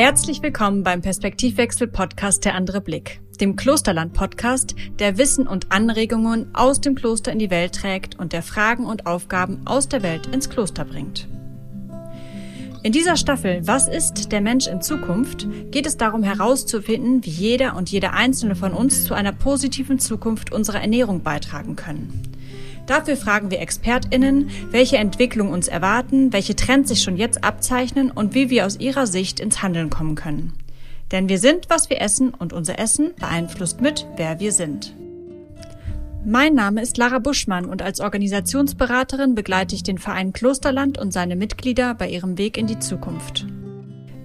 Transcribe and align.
Herzlich 0.00 0.40
willkommen 0.44 0.84
beim 0.84 1.02
Perspektivwechsel-Podcast 1.02 2.44
Der 2.44 2.54
andere 2.54 2.80
Blick, 2.80 3.20
dem 3.40 3.56
Klosterland-Podcast, 3.56 4.76
der 5.00 5.18
Wissen 5.18 5.48
und 5.48 5.72
Anregungen 5.72 6.54
aus 6.54 6.80
dem 6.80 6.94
Kloster 6.94 7.32
in 7.32 7.40
die 7.40 7.50
Welt 7.50 7.74
trägt 7.74 8.16
und 8.16 8.32
der 8.32 8.44
Fragen 8.44 8.86
und 8.86 9.06
Aufgaben 9.06 9.62
aus 9.64 9.88
der 9.88 10.04
Welt 10.04 10.28
ins 10.28 10.48
Kloster 10.48 10.84
bringt. 10.84 11.26
In 12.84 12.92
dieser 12.92 13.16
Staffel 13.16 13.66
Was 13.66 13.88
ist 13.88 14.30
der 14.30 14.40
Mensch 14.40 14.68
in 14.68 14.82
Zukunft 14.82 15.48
geht 15.72 15.84
es 15.84 15.96
darum 15.96 16.22
herauszufinden, 16.22 17.24
wie 17.24 17.30
jeder 17.30 17.74
und 17.74 17.90
jede 17.90 18.12
einzelne 18.12 18.54
von 18.54 18.74
uns 18.74 19.02
zu 19.02 19.14
einer 19.14 19.32
positiven 19.32 19.98
Zukunft 19.98 20.52
unserer 20.52 20.80
Ernährung 20.80 21.24
beitragen 21.24 21.74
können. 21.74 22.22
Dafür 22.88 23.18
fragen 23.18 23.50
wir 23.50 23.60
ExpertInnen, 23.60 24.50
welche 24.70 24.96
Entwicklungen 24.96 25.52
uns 25.52 25.68
erwarten, 25.68 26.32
welche 26.32 26.56
Trends 26.56 26.88
sich 26.88 27.02
schon 27.02 27.18
jetzt 27.18 27.44
abzeichnen 27.44 28.10
und 28.10 28.34
wie 28.34 28.48
wir 28.48 28.64
aus 28.64 28.80
ihrer 28.80 29.06
Sicht 29.06 29.40
ins 29.40 29.62
Handeln 29.62 29.90
kommen 29.90 30.14
können. 30.14 30.54
Denn 31.12 31.28
wir 31.28 31.38
sind, 31.38 31.68
was 31.68 31.90
wir 31.90 32.00
essen 32.00 32.32
und 32.32 32.54
unser 32.54 32.78
Essen 32.78 33.14
beeinflusst 33.20 33.82
mit, 33.82 34.06
wer 34.16 34.40
wir 34.40 34.52
sind. 34.52 34.96
Mein 36.24 36.54
Name 36.54 36.80
ist 36.80 36.96
Lara 36.96 37.18
Buschmann 37.18 37.66
und 37.66 37.82
als 37.82 38.00
Organisationsberaterin 38.00 39.34
begleite 39.34 39.74
ich 39.74 39.82
den 39.82 39.98
Verein 39.98 40.32
Klosterland 40.32 40.98
und 40.98 41.12
seine 41.12 41.36
Mitglieder 41.36 41.94
bei 41.94 42.08
ihrem 42.08 42.38
Weg 42.38 42.56
in 42.56 42.66
die 42.66 42.78
Zukunft. 42.78 43.46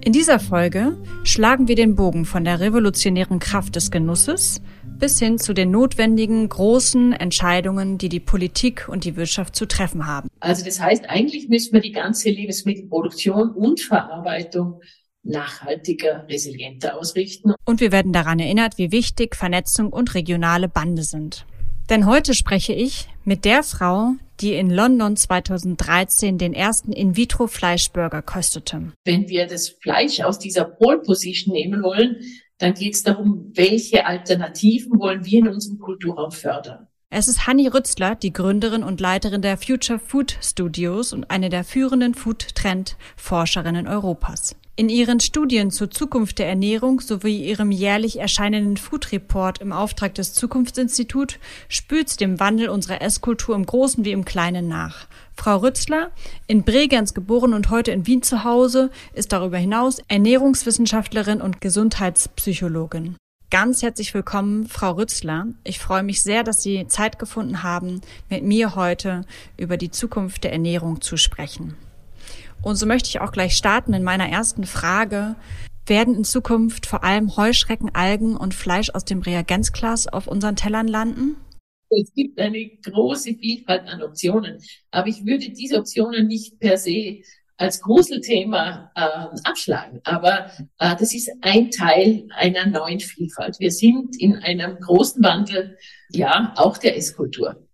In 0.05 0.13
dieser 0.13 0.40
Folge 0.40 0.98
schlagen 1.23 1.68
wir 1.68 1.76
den 1.76 1.95
Bogen 1.95 2.26
von 2.26 2.45
der 2.45 2.62
revolutionären 2.62 3.40
Kraft 3.40 3.76
des 3.76 3.91
Genusses 3.91 4.62
bis 5.00 5.20
hin 5.20 5.38
zu 5.38 5.54
den 5.54 5.72
notwendigen 5.72 6.48
großen 6.48 7.14
Entscheidungen, 7.14 7.98
die 7.98 8.10
die 8.10 8.20
Politik 8.20 8.88
und 8.90 9.04
die 9.04 9.16
Wirtschaft 9.16 9.56
zu 9.56 9.66
treffen 9.66 10.06
haben. 10.06 10.30
Also 10.40 10.64
das 10.64 10.80
heißt, 10.80 11.10
eigentlich 11.10 11.50
müssen 11.50 11.74
wir 11.74 11.82
die 11.82 11.92
ganze 11.92 12.30
Lebensmittelproduktion 12.30 13.52
und 13.52 13.82
Verarbeitung 13.82 14.82
nachhaltiger, 15.24 16.26
resilienter 16.30 16.98
ausrichten. 16.98 17.54
Und 17.66 17.80
wir 17.80 17.91
werden 17.91 18.13
daran 18.13 18.40
erinnert, 18.40 18.77
wie 18.77 18.91
wichtig 18.91 19.35
Vernetzung 19.35 19.91
und 19.91 20.16
regionale 20.16 20.68
Bande 20.68 21.04
sind. 21.04 21.46
Denn 21.90 22.05
heute 22.05 22.34
spreche 22.34 22.74
ich 22.74 23.07
mit 23.26 23.46
der 23.46 23.63
Frau, 23.63 24.13
die 24.40 24.54
in 24.54 24.70
London 24.70 25.16
2013 25.16 26.38
den 26.38 26.54
ersten 26.54 26.91
In-vitro-Fleischburger 26.91 28.22
kostete. 28.22 28.94
Wenn 29.05 29.28
wir 29.28 29.48
das 29.48 29.70
Fleisch 29.70 30.22
aus 30.22 30.40
dieser 30.40 30.66
Pole 30.66 31.00
Position 31.00 31.54
nehmen 31.54 31.84
wollen, 31.84 32.18
dann 32.64 32.74
geht 32.74 32.94
es 32.94 33.04
darum, 33.04 33.52
welche 33.54 34.06
Alternativen 34.06 34.98
wollen 34.98 35.26
wir 35.26 35.40
in 35.40 35.50
unserem 35.50 35.80
Kulturraum 35.80 36.32
fördern. 36.32 36.88
Es 37.16 37.28
ist 37.28 37.46
Hanni 37.46 37.68
Rützler, 37.68 38.16
die 38.16 38.34
Gründerin 38.34 38.82
und 38.82 39.00
Leiterin 39.00 39.44
der 39.44 39.56
Future 39.56 40.00
Food 40.00 40.36
Studios 40.42 41.14
und 41.14 41.30
eine 41.30 41.50
der 41.50 41.64
führenden 41.64 42.16
Food-Trend-Forscherinnen 42.16 43.88
Europas. 43.88 44.56
In 44.76 44.90
ihren 44.90 45.20
Studien 45.20 45.70
zur 45.70 45.91
Zukunft 45.91 46.40
der 46.40 46.50
Ernährung 46.50 47.02
sowie 47.02 47.48
ihrem 47.48 47.70
jährlich 47.70 48.20
erscheinenden 48.20 48.78
Food 48.78 49.12
Report 49.12 49.62
im 49.62 49.72
Auftrag 49.72 50.16
des 50.16 50.34
Zukunftsinstituts 50.34 51.36
spült 51.70 52.10
sie 52.10 52.18
dem 52.18 52.40
Wandel 52.40 52.70
unserer 52.70 53.04
Esskultur 53.04 53.54
im 53.54 53.68
Großen 53.68 54.04
wie 54.04 54.12
im 54.12 54.26
Kleinen 54.26 54.68
nach. 54.68 55.06
Frau 55.36 55.58
Rützler, 55.58 56.10
in 56.48 56.64
Bregenz 56.64 57.14
geboren 57.14 57.54
und 57.54 57.70
heute 57.70 57.91
in 57.91 58.08
Wien 58.08 58.24
zu 58.24 58.44
Hause, 58.44 58.90
ist 59.14 59.32
darüber 59.32 59.60
hinaus 59.60 60.02
Ernährungswissenschaftlerin 60.08 61.41
und 61.41 61.62
Gesundheitspsychologin. 61.62 63.18
Ganz 63.54 63.84
herzlich 63.84 64.16
willkommen, 64.16 64.66
Frau 64.66 64.94
Rützler. 64.94 65.46
Ich 65.63 65.78
freue 65.78 66.01
mich 66.01 66.23
sehr, 66.23 66.44
dass 66.44 66.63
Sie 66.63 66.88
Zeit 66.88 67.19
gefunden 67.19 67.62
haben, 67.62 68.01
mit 68.28 68.44
mir 68.44 68.73
heute 68.73 69.25
über 69.57 69.78
die 69.78 69.91
Zukunft 69.91 70.44
der 70.44 70.53
Ernährung 70.53 71.01
zu 71.01 71.18
sprechen. 71.18 71.75
Und 72.63 72.78
so 72.78 72.88
möchte 72.88 73.09
ich 73.09 73.22
auch 73.22 73.31
gleich 73.31 73.56
starten 73.56 73.94
in 73.94 74.01
meiner 74.01 74.28
ersten 74.28 74.63
Frage. 74.63 75.35
Werden 75.85 76.16
in 76.16 76.23
Zukunft 76.23 76.88
vor 76.88 77.03
allem 77.03 77.38
Heuschrecken, 77.38 77.94
Algen 77.94 78.35
und 78.35 78.56
Fleisch 78.56 78.90
aus 78.90 79.06
dem 79.06 79.22
Reagenzglas 79.22 80.07
auf 80.07 80.25
unseren 80.25 80.56
Tellern 80.56 80.88
landen? 80.88 81.35
Es 81.89 82.11
gibt 82.16 82.39
eine 82.39 82.72
große 82.83 83.35
Vielfalt 83.35 83.88
an 83.88 84.01
Optionen, 84.01 84.63
aber 84.89 85.09
ich 85.09 85.28
würde 85.28 85.51
diese 85.51 85.78
Optionen 85.78 86.25
nicht 86.25 86.59
per 86.59 86.79
se 86.79 87.22
als 87.58 87.81
Gruselthema 87.81 88.91
äh, 88.96 89.40
abschlagen. 89.44 90.02
Aber 90.03 90.52
äh, 90.80 90.96
das 90.96 91.14
ist 91.14 91.31
ein 91.41 91.72
Teil 91.72 92.28
einer 92.36 92.66
neuen 92.66 93.00
Vielfalt. 93.00 93.59
Wir 93.59 93.72
sind 93.72 94.19
in 94.19 94.36
einem 94.38 94.80
großen 94.80 95.24
Wandel, 95.24 95.78
ja, 96.09 96.53
auch 96.58 96.78
der 96.78 96.97
Esskultur. 96.97 97.68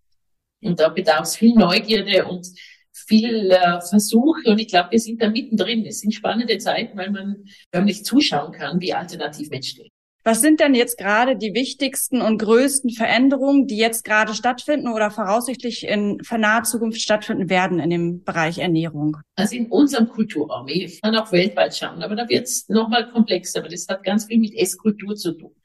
Und 0.61 0.79
da 0.79 0.89
bedarf 0.89 1.21
es 1.21 1.37
viel 1.37 1.55
Neugierde 1.55 2.25
und 2.25 2.47
viel 2.91 3.51
äh, 3.51 3.81
Versuche 3.81 4.49
und 4.49 4.59
ich 4.59 4.67
glaube, 4.67 4.91
wir 4.91 4.99
sind 4.99 5.21
da 5.21 5.29
mittendrin. 5.29 5.85
Es 5.85 6.01
sind 6.01 6.13
spannende 6.13 6.57
Zeiten, 6.57 6.97
weil 6.97 7.11
man 7.11 7.45
förmlich 7.71 8.03
zuschauen 8.03 8.51
kann, 8.51 8.81
wie 8.81 8.93
alternativ 8.93 9.49
entsteht. 9.51 9.91
Was 10.29 10.41
sind 10.41 10.59
denn 10.59 10.75
jetzt 10.75 10.99
gerade 10.99 11.35
die 11.35 11.55
wichtigsten 11.55 12.21
und 12.21 12.37
größten 12.37 12.91
Veränderungen, 12.91 13.65
die 13.65 13.77
jetzt 13.77 14.03
gerade 14.03 14.35
stattfinden 14.35 14.87
oder 14.89 15.09
voraussichtlich 15.09 15.87
in 15.87 16.21
naher 16.37 16.61
Zukunft 16.61 17.01
stattfinden 17.01 17.49
werden 17.49 17.79
in 17.79 17.89
dem 17.89 18.23
Bereich 18.23 18.59
Ernährung? 18.59 19.17
Also 19.35 19.55
in 19.55 19.71
unserem 19.71 20.07
Kulturraum. 20.07 20.67
Ich 20.67 21.01
kann 21.01 21.15
auch 21.15 21.31
weltweit 21.31 21.75
schauen, 21.75 22.03
aber 22.03 22.15
da 22.15 22.29
wird 22.29 22.45
es 22.45 22.69
nochmal 22.69 23.09
komplexer, 23.09 23.61
aber 23.61 23.69
das 23.69 23.87
hat 23.87 24.03
ganz 24.03 24.25
viel 24.25 24.37
mit 24.37 24.53
Esskultur 24.53 25.15
zu 25.15 25.31
tun. 25.31 25.55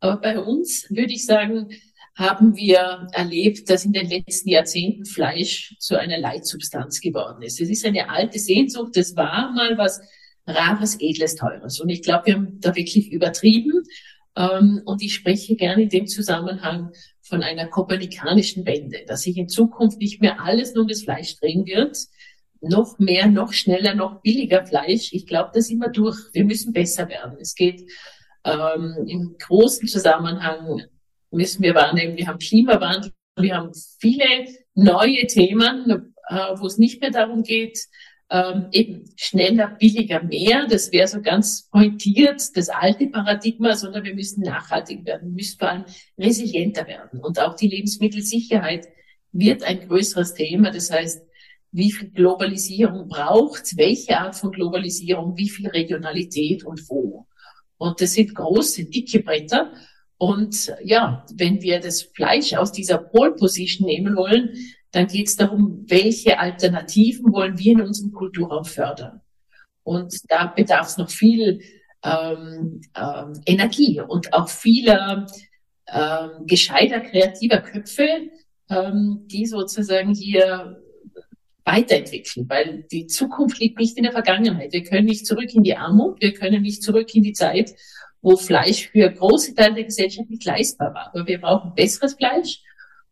Aber 0.00 0.18
bei 0.18 0.40
uns 0.40 0.86
würde 0.88 1.12
ich 1.12 1.26
sagen, 1.26 1.68
haben 2.14 2.56
wir 2.56 3.08
erlebt, 3.12 3.68
dass 3.68 3.84
in 3.84 3.92
den 3.92 4.08
letzten 4.08 4.48
Jahrzehnten 4.48 5.04
Fleisch 5.04 5.76
zu 5.80 6.00
einer 6.00 6.16
Leitsubstanz 6.16 7.02
geworden 7.02 7.42
ist. 7.42 7.60
Es 7.60 7.68
ist 7.68 7.84
eine 7.84 8.08
alte 8.08 8.38
Sehnsucht. 8.38 8.96
Das 8.96 9.16
war 9.16 9.52
mal 9.52 9.76
was 9.76 10.00
Rares, 10.48 10.96
Edles, 11.00 11.36
Teures. 11.36 11.80
Und 11.80 11.88
ich 11.90 12.02
glaube, 12.02 12.26
wir 12.26 12.34
haben 12.34 12.60
da 12.60 12.74
wirklich 12.74 13.12
übertrieben. 13.12 13.84
Ähm, 14.36 14.82
und 14.84 15.02
ich 15.02 15.14
spreche 15.14 15.56
gerne 15.56 15.82
in 15.82 15.88
dem 15.88 16.06
Zusammenhang 16.06 16.92
von 17.20 17.42
einer 17.42 17.66
kopernikanischen 17.66 18.64
Wende, 18.66 19.04
dass 19.06 19.22
sich 19.22 19.36
in 19.36 19.48
Zukunft 19.48 19.98
nicht 19.98 20.20
mehr 20.20 20.40
alles 20.42 20.74
nur 20.74 20.82
um 20.82 20.88
das 20.88 21.02
Fleisch 21.02 21.36
drehen 21.36 21.66
wird, 21.66 21.98
noch 22.60 22.98
mehr, 22.98 23.26
noch 23.26 23.52
schneller, 23.52 23.94
noch 23.94 24.22
billiger 24.22 24.66
Fleisch. 24.66 25.12
Ich 25.12 25.26
glaube, 25.26 25.50
da 25.54 25.60
sind 25.60 25.78
wir 25.78 25.90
durch. 25.90 26.16
Wir 26.32 26.44
müssen 26.44 26.72
besser 26.72 27.08
werden. 27.08 27.36
Es 27.40 27.54
geht 27.54 27.88
ähm, 28.44 28.96
im 29.06 29.36
großen 29.38 29.86
Zusammenhang 29.86 30.82
müssen 31.30 31.62
wir 31.62 31.74
wahrnehmen, 31.74 32.16
wir 32.16 32.26
haben 32.26 32.38
Klimawandel, 32.38 33.12
wir 33.36 33.54
haben 33.54 33.72
viele 34.00 34.46
neue 34.74 35.26
Themen, 35.26 36.14
äh, 36.28 36.34
wo 36.56 36.66
es 36.66 36.78
nicht 36.78 37.00
mehr 37.00 37.10
darum 37.10 37.42
geht, 37.42 37.78
ähm, 38.30 38.66
eben 38.72 39.04
schneller, 39.16 39.76
billiger, 39.78 40.22
mehr. 40.22 40.66
Das 40.68 40.92
wäre 40.92 41.08
so 41.08 41.22
ganz 41.22 41.68
pointiert, 41.70 42.56
das 42.56 42.68
alte 42.68 43.06
Paradigma, 43.06 43.74
sondern 43.74 44.04
wir 44.04 44.14
müssen 44.14 44.42
nachhaltig 44.42 45.06
werden, 45.06 45.34
müssen 45.34 45.58
vor 45.58 45.70
allem 45.70 45.84
resilienter 46.18 46.86
werden. 46.86 47.20
Und 47.20 47.40
auch 47.40 47.54
die 47.54 47.68
Lebensmittelsicherheit 47.68 48.88
wird 49.32 49.62
ein 49.62 49.88
größeres 49.88 50.34
Thema. 50.34 50.70
Das 50.70 50.90
heißt, 50.90 51.22
wie 51.72 51.92
viel 51.92 52.10
Globalisierung 52.10 53.08
braucht, 53.08 53.76
welche 53.76 54.18
Art 54.18 54.36
von 54.36 54.52
Globalisierung, 54.52 55.36
wie 55.36 55.48
viel 55.48 55.68
Regionalität 55.68 56.64
und 56.64 56.88
wo. 56.88 57.26
Und 57.76 58.00
das 58.00 58.14
sind 58.14 58.34
große, 58.34 58.86
dicke 58.86 59.20
Bretter. 59.20 59.72
Und 60.16 60.74
ja, 60.82 61.24
wenn 61.34 61.62
wir 61.62 61.78
das 61.80 62.02
Fleisch 62.02 62.54
aus 62.54 62.72
dieser 62.72 62.98
Pole 62.98 63.32
Position 63.32 63.86
nehmen 63.86 64.16
wollen, 64.16 64.50
dann 64.98 65.06
geht 65.06 65.28
es 65.28 65.36
darum, 65.36 65.84
welche 65.86 66.40
Alternativen 66.40 67.32
wollen 67.32 67.56
wir 67.56 67.72
in 67.74 67.82
unserem 67.82 68.10
Kulturraum 68.10 68.64
fördern. 68.64 69.20
Und 69.84 70.12
da 70.28 70.46
bedarf 70.46 70.88
es 70.88 70.98
noch 70.98 71.08
viel 71.08 71.60
ähm, 72.02 72.80
ähm, 72.96 73.40
Energie 73.46 74.00
und 74.00 74.32
auch 74.32 74.48
vieler 74.48 75.26
ähm, 75.86 76.46
gescheiter 76.46 76.98
kreativer 76.98 77.58
Köpfe, 77.58 78.08
ähm, 78.70 79.20
die 79.26 79.46
sozusagen 79.46 80.14
hier 80.14 80.82
weiterentwickeln, 81.64 82.48
weil 82.48 82.82
die 82.90 83.06
Zukunft 83.06 83.60
liegt 83.60 83.78
nicht 83.78 83.96
in 83.96 84.02
der 84.02 84.12
Vergangenheit. 84.12 84.72
Wir 84.72 84.82
können 84.82 85.06
nicht 85.06 85.26
zurück 85.26 85.54
in 85.54 85.62
die 85.62 85.76
Armut, 85.76 86.20
wir 86.20 86.34
können 86.34 86.62
nicht 86.62 86.82
zurück 86.82 87.14
in 87.14 87.22
die 87.22 87.34
Zeit, 87.34 87.72
wo 88.20 88.36
Fleisch 88.36 88.88
für 88.88 89.08
große 89.08 89.54
Teile 89.54 89.76
der 89.76 89.84
Gesellschaft 89.84 90.28
nicht 90.28 90.44
leistbar 90.44 90.92
war. 90.92 91.12
Aber 91.14 91.24
wir 91.24 91.40
brauchen 91.40 91.76
besseres 91.76 92.14
Fleisch 92.14 92.62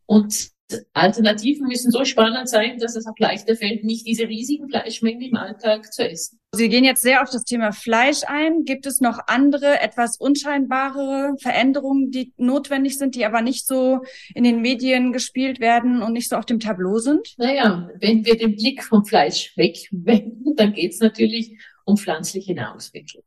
und 0.07 0.56
Alternativen 0.95 1.69
müssen 1.69 1.93
so 1.93 2.05
spannend 2.05 2.49
sein, 2.49 2.79
dass 2.79 2.97
es 2.97 3.07
auch 3.07 3.19
leichter 3.19 3.55
fällt, 3.55 3.85
nicht 3.85 4.07
diese 4.07 4.27
riesigen 4.27 4.69
Fleischmengen 4.69 5.23
im 5.23 5.37
Alltag 5.37 5.93
zu 5.93 6.09
essen. 6.09 6.41
Sie 6.53 6.69
gehen 6.69 6.85
jetzt 6.85 7.03
sehr 7.03 7.23
auf 7.23 7.31
das 7.31 7.45
Thema 7.45 7.71
Fleisch 7.71 8.23
ein. 8.27 8.65
Gibt 8.65 8.87
es 8.87 9.01
noch 9.01 9.21
andere, 9.27 9.81
etwas 9.81 10.17
unscheinbare 10.17 11.35
Veränderungen, 11.41 12.11
die 12.11 12.33
notwendig 12.37 12.99
sind, 12.99 13.15
die 13.15 13.27
aber 13.27 13.43
nicht 13.43 13.67
so 13.67 14.01
in 14.35 14.43
den 14.43 14.61
Medien 14.61 15.13
gespielt 15.13 15.61
werden 15.61 16.03
und 16.03 16.15
nicht 16.15 16.29
so 16.29 16.37
auf 16.37 16.47
dem 16.47 16.59
Tableau 16.59 16.99
sind? 16.99 17.35
Naja, 17.37 17.89
wenn 18.01 18.25
wir 18.25 18.37
den 18.37 18.57
Blick 18.57 18.83
vom 18.83 19.05
Fleisch 19.05 19.53
wegwenden, 19.57 20.57
dann 20.57 20.73
geht 20.73 20.93
es 20.93 21.01
natürlich 21.01 21.59
um 21.85 21.97
pflanzliche 21.97 22.55
Nahrungsmittel. 22.55 23.23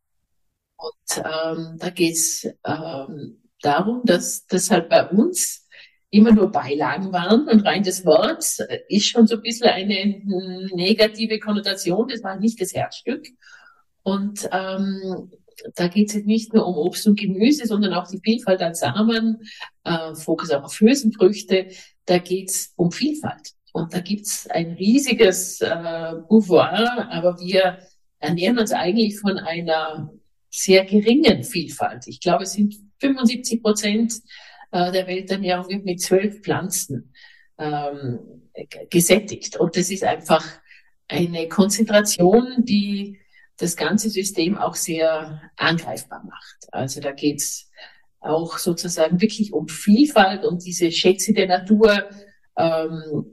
Und 0.78 1.18
ähm, 1.18 1.78
da 1.78 1.90
geht 1.90 2.16
es 2.16 2.46
ähm, 2.66 3.42
darum, 3.62 4.02
dass 4.06 4.46
das 4.48 4.72
halt 4.72 4.90
bei 4.90 5.08
uns 5.08 5.69
immer 6.12 6.32
nur 6.32 6.52
Beilagen 6.52 7.14
waren 7.14 7.48
und 7.48 7.66
rein 7.66 7.84
das 7.84 8.06
Wort 8.06 8.44
ist 8.88 9.08
schon 9.08 9.28
so 9.28 9.36
ein 9.36 9.42
bisschen 9.42 9.68
eine 9.68 10.24
negative 10.74 11.40
Konnotation. 11.40 12.08
Das 12.08 12.24
war 12.24 12.40
nicht 12.40 12.60
das 12.60 12.74
Herzstück. 12.74 13.28
Und 14.02 14.50
ähm, 14.52 15.32
da 15.76 15.88
geht 15.88 16.10
es 16.10 16.26
nicht 16.26 16.54
nur 16.54 16.66
um 16.66 16.76
Obst 16.76 17.06
und 17.08 17.20
Gemüse, 17.20 17.66
sondern 17.68 17.94
auch 17.94 18.08
die 18.10 18.22
Vielfalt 18.24 18.62
an 18.62 18.74
Samen, 18.74 19.42
äh, 19.84 20.16
Fokus 20.16 20.52
auch 20.52 20.64
auf 20.64 20.80
Hülsenfrüchte. 20.80 21.68
Da 22.06 22.18
geht 22.18 22.50
es 22.50 22.74
um 22.76 22.92
Vielfalt. 22.92 23.54
Und 23.72 23.94
da 23.94 24.00
gibt's 24.00 24.48
ein 24.48 24.72
riesiges 24.72 25.62
äh, 25.62 25.68
Pouvoir, 26.28 27.10
aber 27.12 27.40
wir 27.40 27.80
ernähren 28.20 28.58
uns 28.58 28.72
eigentlich 28.72 29.20
von 29.20 29.38
einer 29.38 30.12
sehr 30.50 30.86
geringen 30.86 31.44
Vielfalt. 31.44 32.08
Ich 32.08 32.20
glaube, 32.20 32.44
es 32.44 32.54
sind 32.54 32.76
75 33.00 33.62
Prozent 33.62 34.14
äh, 34.72 34.92
der 34.92 35.08
Welternährung 35.08 35.70
wird 35.70 35.86
mit 35.86 36.02
zwölf 36.02 36.42
Pflanzen 36.42 37.14
ähm, 37.58 38.20
gesättigt. 38.90 39.58
Und 39.58 39.76
das 39.76 39.90
ist 39.90 40.04
einfach 40.04 40.46
eine 41.08 41.48
Konzentration, 41.48 42.64
die 42.66 43.20
das 43.58 43.76
ganze 43.76 44.10
System 44.10 44.58
auch 44.58 44.76
sehr 44.76 45.42
angreifbar 45.58 46.24
macht. 46.24 46.68
Also 46.72 47.02
da 47.02 47.12
geht's 47.12 47.70
auch 48.22 48.58
sozusagen 48.58 49.22
wirklich 49.22 49.54
um 49.54 49.68
Vielfalt 49.68 50.46
und 50.46 50.66
diese 50.66 50.92
Schätze 50.92 51.34
der 51.34 51.48
Natur 51.48 52.10
ähm, 52.58 53.26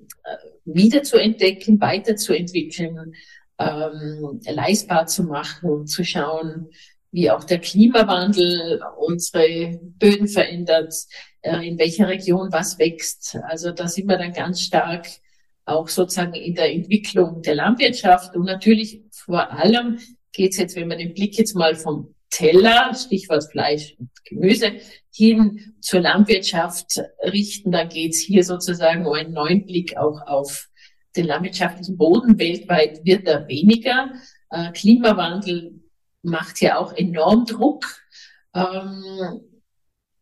wieder 0.65 1.03
zu 1.03 1.19
entdecken, 1.19 1.81
weiterzuentwickeln, 1.81 3.15
ähm, 3.59 4.41
leistbar 4.47 5.07
zu 5.07 5.25
machen, 5.25 5.87
zu 5.87 6.05
schauen, 6.05 6.71
wie 7.17 7.31
auch 7.31 7.45
der 7.45 7.61
Klimawandel 7.61 8.83
unsere 8.99 9.81
Böden 9.99 10.29
verändert, 10.29 10.93
äh, 11.41 11.67
in 11.67 11.79
welcher 11.79 12.09
Region 12.09 12.53
was 12.53 12.79
wächst. 12.79 13.39
Also 13.49 13.73
da 13.73 13.89
sind 13.89 14.07
wir 14.07 14.19
dann 14.19 14.35
ganz 14.35 14.61
stark 14.61 15.07
auch 15.65 15.89
sozusagen 15.89 16.35
in 16.35 16.55
der 16.55 16.71
Entwicklung 16.71 17.41
der 17.41 17.55
Landwirtschaft 17.55 18.37
und 18.37 18.45
natürlich 18.45 19.01
vor 19.13 19.51
allem 19.51 19.99
geht 20.33 20.53
es 20.53 20.59
jetzt, 20.59 20.77
wenn 20.77 20.91
wir 20.91 20.99
den 20.99 21.15
Blick 21.15 21.39
jetzt 21.39 21.55
mal 21.55 21.75
vom 21.75 22.15
Teller, 22.29 22.93
Stichwort 22.95 23.45
Fleisch 23.51 23.97
und 23.99 24.11
Gemüse, 24.27 24.73
hin 25.11 25.75
zur 25.81 26.01
Landwirtschaft 26.01 27.01
richten, 27.23 27.73
dann 27.73 27.89
geht 27.89 28.13
es 28.13 28.21
hier 28.21 28.45
sozusagen 28.45 29.07
um 29.07 29.15
einen 29.15 29.33
neuen 29.33 29.65
Blick 29.65 29.97
auch 29.97 30.21
auf 30.27 30.69
den 31.17 31.25
landwirtschaftlichen 31.25 31.97
Boden. 31.97 32.39
Weltweit 32.39 33.07
wird 33.07 33.27
er 33.27 33.49
weniger. 33.49 34.11
Äh, 34.51 34.71
Klimawandel 34.73 35.81
macht 36.27 36.61
ja 36.61 36.79
auch 36.79 36.93
enorm 36.93 37.47
Druck. 37.47 37.85
Ähm, 38.55 39.41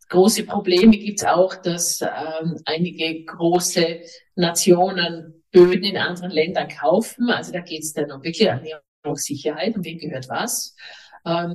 große 0.08 0.44
Probleme 0.44 0.96
gibt 0.98 1.20
es 1.20 1.26
auch, 1.26 1.56
dass 1.56 2.02
ähm, 2.02 2.60
einige 2.64 3.24
große 3.24 4.00
Nationen 4.36 5.42
Böden 5.50 5.84
in 5.84 5.96
anderen 5.96 6.30
Ländern 6.30 6.68
kaufen. 6.68 7.30
Also 7.30 7.52
da 7.52 7.60
geht 7.60 7.82
es 7.82 7.92
dann 7.92 8.10
um 8.10 8.22
wirklich 8.22 8.46
Ernährungssicherheit 8.46 9.76
und 9.76 9.84
wem 9.84 9.98
gehört 9.98 10.28
was. 10.28 10.76
Ähm, 11.24 11.54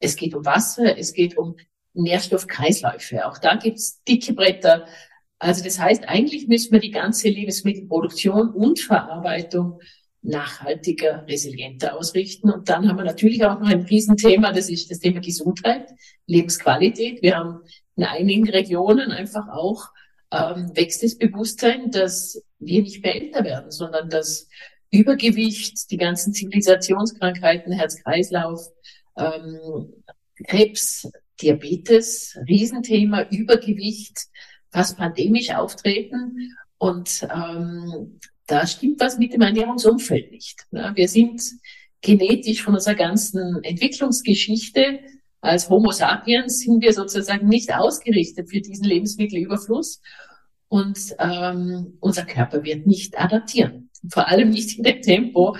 es 0.00 0.16
geht 0.16 0.34
um 0.34 0.44
Wasser, 0.44 0.98
es 0.98 1.12
geht 1.12 1.38
um 1.38 1.56
Nährstoffkreisläufe. 1.94 3.26
Auch 3.26 3.38
da 3.38 3.54
gibt's 3.54 4.02
dicke 4.04 4.32
Bretter. 4.34 4.86
Also 5.38 5.64
das 5.64 5.78
heißt, 5.78 6.08
eigentlich 6.08 6.48
müssen 6.48 6.72
wir 6.72 6.80
die 6.80 6.90
ganze 6.90 7.28
Lebensmittelproduktion 7.28 8.50
und 8.50 8.80
Verarbeitung 8.80 9.80
nachhaltiger, 10.22 11.26
resilienter 11.26 11.96
ausrichten. 11.96 12.50
Und 12.50 12.68
dann 12.68 12.88
haben 12.88 12.96
wir 12.96 13.04
natürlich 13.04 13.44
auch 13.44 13.58
noch 13.60 13.68
ein 13.68 13.82
Riesenthema, 13.82 14.52
das 14.52 14.70
ist 14.70 14.90
das 14.90 15.00
Thema 15.00 15.20
Gesundheit, 15.20 15.88
Lebensqualität. 16.26 17.22
Wir 17.22 17.36
haben 17.36 17.60
in 17.96 18.04
einigen 18.04 18.48
Regionen 18.48 19.10
einfach 19.10 19.48
auch 19.48 19.88
ähm, 20.32 20.74
wächst 20.74 21.02
das 21.02 21.18
Bewusstsein, 21.18 21.90
dass 21.90 22.42
wir 22.58 22.82
nicht 22.82 23.02
mehr 23.02 23.14
älter 23.14 23.44
werden, 23.44 23.70
sondern 23.70 24.08
dass 24.08 24.48
Übergewicht, 24.90 25.90
die 25.90 25.96
ganzen 25.96 26.32
Zivilisationskrankheiten, 26.32 27.72
Herz-Kreislauf, 27.72 28.68
ähm, 29.16 29.92
Krebs, 30.46 31.10
Diabetes, 31.40 32.38
Riesenthema, 32.48 33.22
Übergewicht, 33.30 34.26
fast 34.70 34.96
pandemisch 34.96 35.50
auftreten. 35.50 36.56
Und 36.78 37.26
ähm, 37.34 38.18
da 38.52 38.66
stimmt 38.66 39.00
was 39.00 39.18
mit 39.18 39.32
dem 39.32 39.40
Ernährungsumfeld 39.40 40.30
nicht. 40.30 40.66
Wir 40.70 41.08
sind 41.08 41.42
genetisch 42.00 42.62
von 42.62 42.74
unserer 42.74 42.94
ganzen 42.94 43.62
Entwicklungsgeschichte 43.62 45.00
als 45.42 45.68
Homo 45.68 45.90
sapiens 45.90 46.60
sind 46.60 46.80
wir 46.82 46.92
sozusagen 46.92 47.48
nicht 47.48 47.74
ausgerichtet 47.74 48.48
für 48.48 48.60
diesen 48.60 48.84
Lebensmittelüberfluss. 48.84 50.00
Und 50.68 50.98
ähm, 51.18 51.98
unser 52.00 52.24
Körper 52.24 52.62
wird 52.62 52.86
nicht 52.86 53.18
adaptieren, 53.18 53.90
vor 54.08 54.28
allem 54.28 54.50
nicht 54.50 54.78
in 54.78 54.84
dem 54.84 55.02
Tempo. 55.02 55.56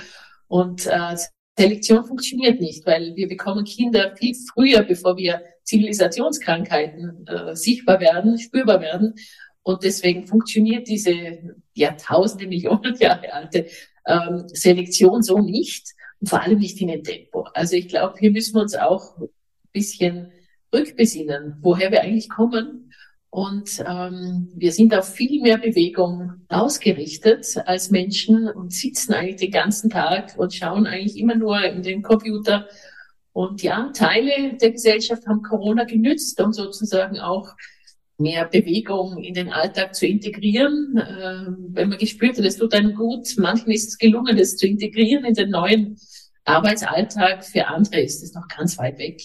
Und 0.47 0.87
äh, 0.87 1.17
Selektion 1.59 2.05
funktioniert 2.05 2.61
nicht, 2.61 2.87
weil 2.87 3.15
wir 3.17 3.27
bekommen 3.27 3.65
Kinder 3.65 4.15
viel 4.17 4.37
früher, 4.55 4.85
bevor 4.85 5.17
wir 5.17 5.43
Zivilisationskrankheiten 5.65 7.27
äh, 7.27 7.57
sichtbar 7.57 7.99
werden, 8.01 8.39
spürbar 8.39 8.81
werden. 8.81 9.15
Und 9.63 9.85
deswegen 9.85 10.27
funktioniert 10.27 10.89
diese 10.89 11.57
Jahrtausende, 11.75 12.47
Millionen 12.47 12.97
Jahre 12.97 13.33
alte 13.33 13.67
ähm, 14.07 14.45
Selektion 14.49 15.23
so 15.23 15.39
nicht 15.39 15.95
und 16.21 16.29
vor 16.29 16.43
allem 16.43 16.59
nicht 16.59 16.81
in 16.81 16.89
dem 16.89 17.05
Tempo. 17.05 17.47
Also 17.55 17.77
ich 17.77 17.89
glaube, 17.89 18.19
hier 18.19 18.31
müssen 18.31 18.55
wir 18.55 18.63
uns 18.63 18.75
auch 18.75 19.19
ein 19.19 19.29
bisschen 19.73 20.33
rückbesinnen, 20.73 21.59
woher 21.61 21.91
wir 21.91 22.03
eigentlich 22.03 22.29
kommen. 22.29 22.93
Und 23.31 23.83
ähm, 23.89 24.53
wir 24.55 24.73
sind 24.73 24.95
auf 24.95 25.15
viel 25.15 25.41
mehr 25.41 25.57
Bewegung 25.57 26.33
ausgerichtet 26.49 27.47
als 27.65 27.91
Menschen 27.91 28.49
und 28.49 28.75
sitzen 28.75 29.15
eigentlich 29.15 29.41
den 29.41 29.53
ganzen 29.53 29.89
Tag 29.89 30.35
und 30.37 30.53
schauen 30.53 30.87
eigentlich 30.87 31.17
immer 31.17 31.35
nur 31.35 31.63
in 31.65 31.83
den 31.83 32.03
Computer. 32.03 32.69
Und 33.33 33.63
ja, 33.63 33.91
Teile 33.95 34.59
der 34.59 34.73
Gesellschaft 34.73 35.27
haben 35.27 35.43
Corona 35.43 35.85
genützt, 35.85 36.39
um 36.43 36.53
sozusagen 36.53 37.21
auch 37.21 37.55
mehr 38.23 38.47
Bewegung 38.47 39.23
in 39.23 39.35
den 39.35 39.53
Alltag 39.53 39.95
zu 39.95 40.07
integrieren. 40.07 40.97
Äh, 40.97 41.53
wenn 41.75 41.89
man 41.89 41.99
gespürt 41.99 42.39
hat, 42.39 42.45
es 42.45 42.57
tut 42.57 42.75
einem 42.75 42.95
gut, 42.95 43.29
manchen 43.39 43.71
ist 43.71 43.89
es 43.89 43.99
gelungen, 43.99 44.37
das 44.37 44.57
zu 44.57 44.67
integrieren 44.67 45.25
in 45.25 45.35
den 45.35 45.51
neuen 45.51 45.99
Arbeitsalltag. 46.45 47.45
Für 47.45 47.67
andere 47.67 48.01
ist 48.01 48.23
es 48.23 48.35
noch 48.35 48.49
ganz 48.49 48.79
weit 48.79 48.99
weg. 48.99 49.21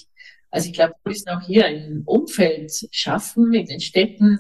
Also 0.51 0.67
ich 0.67 0.73
glaube, 0.73 0.93
wir 1.03 1.11
müssen 1.11 1.29
auch 1.29 1.41
hier 1.41 1.65
ein 1.65 2.03
Umfeld 2.05 2.71
schaffen 2.91 3.53
in 3.53 3.65
den 3.65 3.79
Städten, 3.79 4.39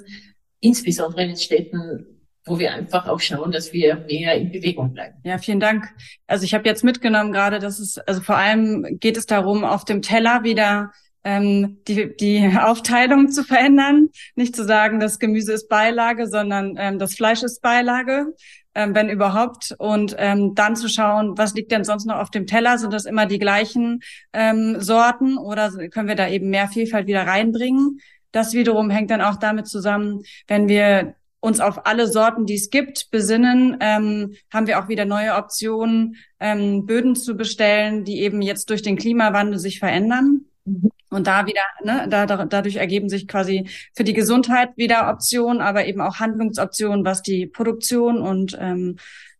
insbesondere 0.59 1.23
in 1.23 1.29
den 1.29 1.37
Städten, 1.37 2.05
wo 2.45 2.59
wir 2.59 2.73
einfach 2.73 3.07
auch 3.07 3.19
schauen, 3.19 3.51
dass 3.51 3.73
wir 3.73 3.97
mehr 4.07 4.35
in 4.35 4.51
Bewegung 4.51 4.93
bleiben. 4.93 5.17
Ja, 5.25 5.37
vielen 5.37 5.59
Dank. 5.59 5.89
Also 6.25 6.45
ich 6.45 6.53
habe 6.53 6.67
jetzt 6.67 6.83
mitgenommen 6.83 7.33
gerade, 7.33 7.59
dass 7.59 7.79
es, 7.79 7.97
also 7.99 8.21
vor 8.21 8.37
allem 8.37 8.99
geht 8.99 9.17
es 9.17 9.25
darum, 9.25 9.63
auf 9.63 9.83
dem 9.83 10.01
Teller 10.01 10.43
wieder 10.43 10.91
ähm, 11.27 11.79
die, 11.87 12.15
die 12.15 12.57
Aufteilung 12.59 13.29
zu 13.29 13.43
verändern. 13.43 14.09
Nicht 14.35 14.55
zu 14.55 14.63
sagen, 14.63 15.01
das 15.01 15.19
Gemüse 15.19 15.51
ist 15.51 15.67
Beilage, 15.67 16.25
sondern 16.27 16.75
ähm, 16.77 16.99
das 16.99 17.15
Fleisch 17.15 17.43
ist 17.43 17.61
Beilage, 17.61 18.33
ähm, 18.73 18.95
wenn 18.95 19.09
überhaupt. 19.09 19.75
Und 19.77 20.15
ähm, 20.17 20.55
dann 20.55 20.77
zu 20.77 20.87
schauen, 20.87 21.37
was 21.37 21.53
liegt 21.53 21.73
denn 21.73 21.83
sonst 21.83 22.05
noch 22.05 22.17
auf 22.17 22.31
dem 22.31 22.47
Teller? 22.47 22.77
Sind 22.77 22.93
das 22.93 23.05
immer 23.05 23.25
die 23.25 23.39
gleichen 23.39 23.99
ähm, 24.31 24.79
Sorten 24.79 25.37
oder 25.37 25.69
können 25.89 26.07
wir 26.07 26.15
da 26.15 26.29
eben 26.29 26.49
mehr 26.49 26.69
Vielfalt 26.69 27.07
wieder 27.07 27.27
reinbringen? 27.27 27.99
Das 28.31 28.53
wiederum 28.53 28.89
hängt 28.89 29.11
dann 29.11 29.21
auch 29.21 29.35
damit 29.35 29.67
zusammen, 29.67 30.21
wenn 30.47 30.69
wir 30.69 31.15
uns 31.41 31.59
auf 31.59 31.85
alle 31.85 32.07
Sorten, 32.07 32.45
die 32.45 32.55
es 32.55 32.69
gibt, 32.69 33.11
besinnen, 33.11 33.77
ähm, 33.81 34.33
haben 34.51 34.67
wir 34.67 34.79
auch 34.79 34.87
wieder 34.87 35.05
neue 35.05 35.35
Optionen, 35.35 36.15
ähm, 36.39 36.85
Böden 36.85 37.15
zu 37.15 37.35
bestellen, 37.35 38.05
die 38.05 38.21
eben 38.21 38.41
jetzt 38.41 38.69
durch 38.69 38.81
den 38.81 38.95
Klimawandel 38.95 39.59
sich 39.59 39.79
verändern. 39.79 40.45
Mhm. 40.65 40.89
Und 41.09 41.27
da 41.27 41.45
wieder, 41.45 41.61
ne, 41.83 42.07
da, 42.09 42.25
da, 42.25 42.45
dadurch 42.45 42.75
ergeben 42.75 43.09
sich 43.09 43.27
quasi 43.27 43.69
für 43.95 44.03
die 44.03 44.13
Gesundheit 44.13 44.75
wieder 44.75 45.09
Optionen, 45.09 45.61
aber 45.61 45.85
eben 45.85 46.01
auch 46.01 46.19
Handlungsoptionen, 46.19 47.05
was 47.05 47.21
die 47.21 47.47
Produktion 47.47 48.21
und 48.21 48.57
ähm, 48.59 48.97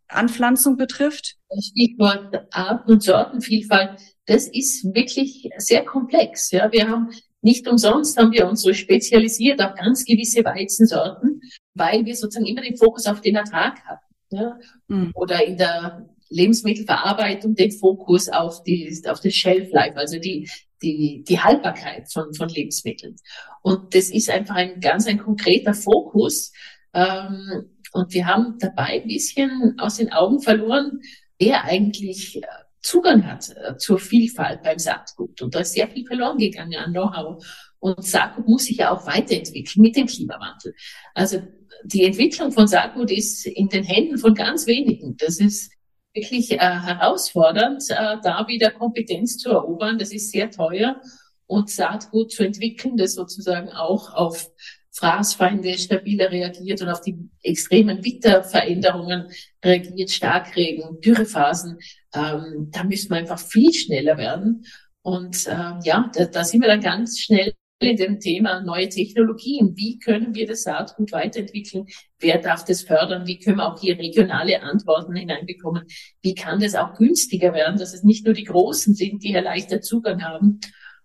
Anpflanzung 0.08 0.76
betrifft. 0.76 1.36
Stichwort 1.60 2.46
Arten- 2.52 2.92
und 2.92 3.02
Sortenvielfalt, 3.02 4.00
das 4.26 4.48
ist 4.48 4.84
wirklich 4.94 5.50
sehr 5.58 5.84
komplex. 5.84 6.50
Ja, 6.50 6.72
wir 6.72 6.88
haben 6.88 7.10
nicht 7.40 7.68
umsonst 7.68 8.18
haben 8.18 8.32
wir 8.32 8.48
uns 8.48 8.62
so 8.62 8.72
spezialisiert 8.72 9.62
auf 9.62 9.74
ganz 9.74 10.04
gewisse 10.04 10.44
Weizensorten, 10.44 11.40
weil 11.74 12.04
wir 12.04 12.16
sozusagen 12.16 12.46
immer 12.46 12.62
den 12.62 12.76
Fokus 12.76 13.06
auf 13.06 13.20
den 13.20 13.36
Ertrag 13.36 13.78
haben. 13.84 14.00
Ja? 14.30 14.58
Mhm. 14.88 15.12
Oder 15.14 15.44
in 15.46 15.56
der 15.56 16.08
Lebensmittelverarbeitung 16.30 17.54
den 17.54 17.70
Fokus 17.70 18.28
auf 18.28 18.62
die, 18.64 19.02
auf 19.08 19.20
das 19.20 19.34
Shelf 19.34 19.70
Life, 19.72 19.96
also 19.96 20.18
die, 20.18 20.48
die, 20.82 21.24
die 21.26 21.40
Haltbarkeit 21.40 22.10
von, 22.12 22.32
von 22.34 22.48
Lebensmitteln. 22.48 23.16
Und 23.62 23.94
das 23.94 24.10
ist 24.10 24.30
einfach 24.30 24.56
ein 24.56 24.80
ganz 24.80 25.06
ein 25.06 25.18
konkreter 25.18 25.74
Fokus. 25.74 26.52
Ähm, 26.94 27.70
und 27.92 28.12
wir 28.12 28.26
haben 28.26 28.56
dabei 28.58 29.00
ein 29.02 29.08
bisschen 29.08 29.74
aus 29.78 29.96
den 29.96 30.12
Augen 30.12 30.40
verloren, 30.40 31.00
wer 31.38 31.64
eigentlich 31.64 32.42
äh, 32.42 32.46
Zugang 32.80 33.26
hat 33.26 33.50
äh, 33.50 33.76
zur 33.76 33.98
Vielfalt 33.98 34.62
beim 34.62 34.78
Saatgut. 34.78 35.42
Und 35.42 35.54
da 35.54 35.60
ist 35.60 35.72
sehr 35.72 35.88
viel 35.88 36.06
verloren 36.06 36.38
gegangen 36.38 36.76
an 36.76 36.92
Know-how. 36.92 37.44
Und 37.80 38.04
Saatgut 38.04 38.48
muss 38.48 38.64
sich 38.64 38.78
ja 38.78 38.90
auch 38.90 39.06
weiterentwickeln 39.06 39.82
mit 39.82 39.96
dem 39.96 40.06
Klimawandel. 40.06 40.74
Also 41.14 41.42
die 41.84 42.04
Entwicklung 42.04 42.52
von 42.52 42.66
Saatgut 42.66 43.10
ist 43.10 43.46
in 43.46 43.68
den 43.68 43.84
Händen 43.84 44.18
von 44.18 44.34
ganz 44.34 44.66
wenigen. 44.66 45.16
Das 45.16 45.38
ist 45.38 45.72
wirklich 46.18 46.52
äh, 46.52 46.58
herausfordernd, 46.58 47.84
äh, 47.90 48.16
da 48.22 48.46
wieder 48.48 48.70
Kompetenz 48.70 49.38
zu 49.38 49.50
erobern. 49.50 49.98
Das 49.98 50.12
ist 50.12 50.30
sehr 50.30 50.50
teuer 50.50 51.00
und 51.46 51.70
Saatgut 51.70 52.32
zu 52.32 52.44
entwickeln, 52.44 52.96
das 52.96 53.14
sozusagen 53.14 53.70
auch 53.70 54.14
auf 54.14 54.50
Fraßfeinde 54.92 55.78
stabiler 55.78 56.30
reagiert 56.30 56.82
und 56.82 56.88
auf 56.88 57.00
die 57.00 57.16
extremen 57.42 58.04
Witterveränderungen 58.04 59.30
reagiert, 59.64 60.10
Starkregen, 60.10 61.00
Dürrephasen. 61.00 61.78
Ähm, 62.12 62.70
da 62.72 62.84
müssen 62.84 63.10
wir 63.10 63.18
einfach 63.18 63.38
viel 63.38 63.72
schneller 63.72 64.18
werden. 64.18 64.64
Und 65.02 65.46
äh, 65.46 65.74
ja, 65.84 66.10
da, 66.14 66.24
da 66.24 66.44
sind 66.44 66.60
wir 66.60 66.68
dann 66.68 66.80
ganz 66.80 67.20
schnell 67.20 67.54
in 67.80 67.96
dem 67.96 68.18
Thema 68.18 68.60
neue 68.60 68.88
Technologien. 68.88 69.76
Wie 69.76 69.98
können 69.98 70.34
wir 70.34 70.46
das 70.46 70.62
Saatgut 70.62 71.12
weiterentwickeln? 71.12 71.86
Wer 72.18 72.38
darf 72.38 72.64
das 72.64 72.82
fördern? 72.82 73.26
Wie 73.26 73.38
können 73.38 73.58
wir 73.58 73.72
auch 73.72 73.80
hier 73.80 73.98
regionale 73.98 74.62
Antworten 74.62 75.14
hineinbekommen? 75.14 75.84
Wie 76.22 76.34
kann 76.34 76.60
das 76.60 76.74
auch 76.74 76.94
günstiger 76.94 77.52
werden, 77.52 77.78
dass 77.78 77.94
es 77.94 78.02
nicht 78.02 78.24
nur 78.24 78.34
die 78.34 78.44
Großen 78.44 78.94
sind, 78.94 79.22
die 79.22 79.28
hier 79.28 79.42
leichter 79.42 79.80
Zugang 79.80 80.22
haben? 80.24 80.60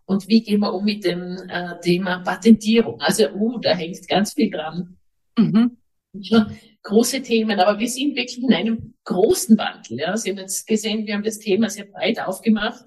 Und 0.05 0.27
wie 0.27 0.41
gehen 0.41 0.59
wir 0.61 0.73
um 0.73 0.83
mit 0.83 1.05
dem 1.05 1.37
äh, 1.47 1.79
Thema 1.81 2.19
Patentierung? 2.19 2.99
Also, 2.99 3.29
uh, 3.29 3.59
da 3.59 3.75
hängt 3.75 4.07
ganz 4.07 4.33
viel 4.33 4.49
dran. 4.49 4.97
Mhm. 5.37 5.77
Schon 6.21 6.57
große 6.83 7.21
Themen, 7.21 7.59
aber 7.59 7.79
wir 7.79 7.87
sind 7.87 8.15
wirklich 8.15 8.43
in 8.43 8.53
einem 8.53 8.93
großen 9.05 9.57
Wandel. 9.57 9.99
Ja. 9.99 10.17
Sie 10.17 10.29
haben 10.29 10.37
jetzt 10.37 10.67
gesehen, 10.67 11.07
wir 11.07 11.15
haben 11.15 11.23
das 11.23 11.39
Thema 11.39 11.69
sehr 11.69 11.85
breit 11.85 12.19
aufgemacht. 12.19 12.83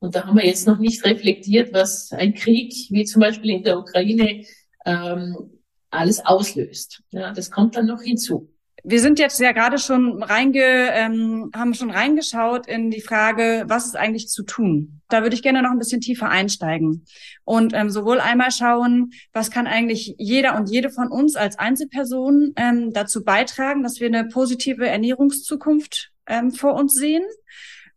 Und 0.00 0.14
da 0.14 0.26
haben 0.26 0.36
wir 0.36 0.46
jetzt 0.46 0.66
noch 0.66 0.78
nicht 0.78 1.04
reflektiert, 1.04 1.72
was 1.72 2.12
ein 2.12 2.34
Krieg 2.34 2.72
wie 2.90 3.04
zum 3.04 3.20
Beispiel 3.20 3.52
in 3.52 3.62
der 3.62 3.78
Ukraine 3.78 4.44
ähm, 4.84 5.60
alles 5.90 6.24
auslöst. 6.24 7.02
Ja, 7.10 7.32
das 7.32 7.50
kommt 7.50 7.76
dann 7.76 7.86
noch 7.86 8.02
hinzu. 8.02 8.50
Wir 8.86 9.00
sind 9.00 9.18
jetzt 9.18 9.40
ja 9.40 9.52
gerade 9.52 9.78
schon 9.78 10.22
reinge, 10.22 10.60
ähm, 10.92 11.50
haben 11.56 11.72
schon 11.72 11.90
reingeschaut 11.90 12.66
in 12.66 12.90
die 12.90 13.00
Frage, 13.00 13.64
was 13.66 13.86
ist 13.86 13.96
eigentlich 13.96 14.28
zu 14.28 14.42
tun? 14.42 15.00
Da 15.08 15.22
würde 15.22 15.34
ich 15.34 15.42
gerne 15.42 15.62
noch 15.62 15.70
ein 15.70 15.78
bisschen 15.78 16.02
tiefer 16.02 16.28
einsteigen 16.28 17.06
und 17.44 17.72
ähm, 17.72 17.88
sowohl 17.88 18.20
einmal 18.20 18.50
schauen, 18.50 19.12
was 19.32 19.50
kann 19.50 19.66
eigentlich 19.66 20.16
jeder 20.18 20.54
und 20.54 20.68
jede 20.68 20.90
von 20.90 21.08
uns 21.08 21.34
als 21.34 21.58
Einzelperson 21.58 22.52
ähm, 22.56 22.92
dazu 22.92 23.24
beitragen, 23.24 23.82
dass 23.82 24.00
wir 24.00 24.08
eine 24.08 24.28
positive 24.28 24.86
Ernährungszukunft 24.86 26.12
ähm, 26.26 26.50
vor 26.50 26.74
uns 26.74 26.92
sehen 26.92 27.24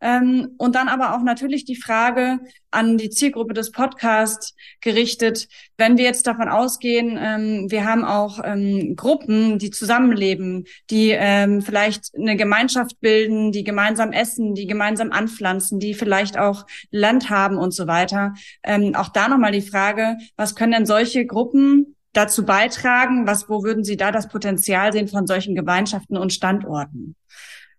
ähm, 0.00 0.54
und 0.58 0.74
dann 0.74 0.88
aber 0.88 1.14
auch 1.14 1.22
natürlich 1.22 1.64
die 1.64 1.76
Frage 1.76 2.38
an 2.70 2.98
die 2.98 3.10
Zielgruppe 3.10 3.54
des 3.54 3.72
Podcasts 3.72 4.54
gerichtet, 4.80 5.48
wenn 5.76 5.96
wir 5.96 6.04
jetzt 6.04 6.26
davon 6.26 6.48
ausgehen, 6.48 7.18
ähm, 7.20 7.70
wir 7.70 7.84
haben 7.84 8.04
auch 8.04 8.40
ähm, 8.44 8.94
Gruppen, 8.96 9.58
die 9.58 9.70
zusammenleben, 9.70 10.66
die 10.90 11.10
ähm, 11.10 11.62
vielleicht 11.62 12.14
eine 12.16 12.36
Gemeinschaft 12.36 13.00
bilden, 13.00 13.52
die 13.52 13.64
gemeinsam 13.64 14.12
essen, 14.12 14.54
die 14.54 14.66
gemeinsam 14.66 15.12
anpflanzen, 15.12 15.80
die 15.80 15.94
vielleicht 15.94 16.38
auch 16.38 16.66
Land 16.90 17.30
haben 17.30 17.56
und 17.56 17.72
so 17.72 17.86
weiter. 17.86 18.34
Ähm, 18.62 18.94
auch 18.94 19.08
da 19.08 19.28
nochmal 19.28 19.52
die 19.52 19.62
Frage, 19.62 20.18
was 20.36 20.54
können 20.54 20.72
denn 20.72 20.86
solche 20.86 21.26
Gruppen 21.26 21.96
dazu 22.12 22.44
beitragen? 22.44 23.26
Was, 23.26 23.48
wo 23.48 23.62
würden 23.62 23.84
Sie 23.84 23.96
da 23.96 24.12
das 24.12 24.28
Potenzial 24.28 24.92
sehen 24.92 25.08
von 25.08 25.26
solchen 25.26 25.54
Gemeinschaften 25.54 26.16
und 26.16 26.32
Standorten? 26.32 27.16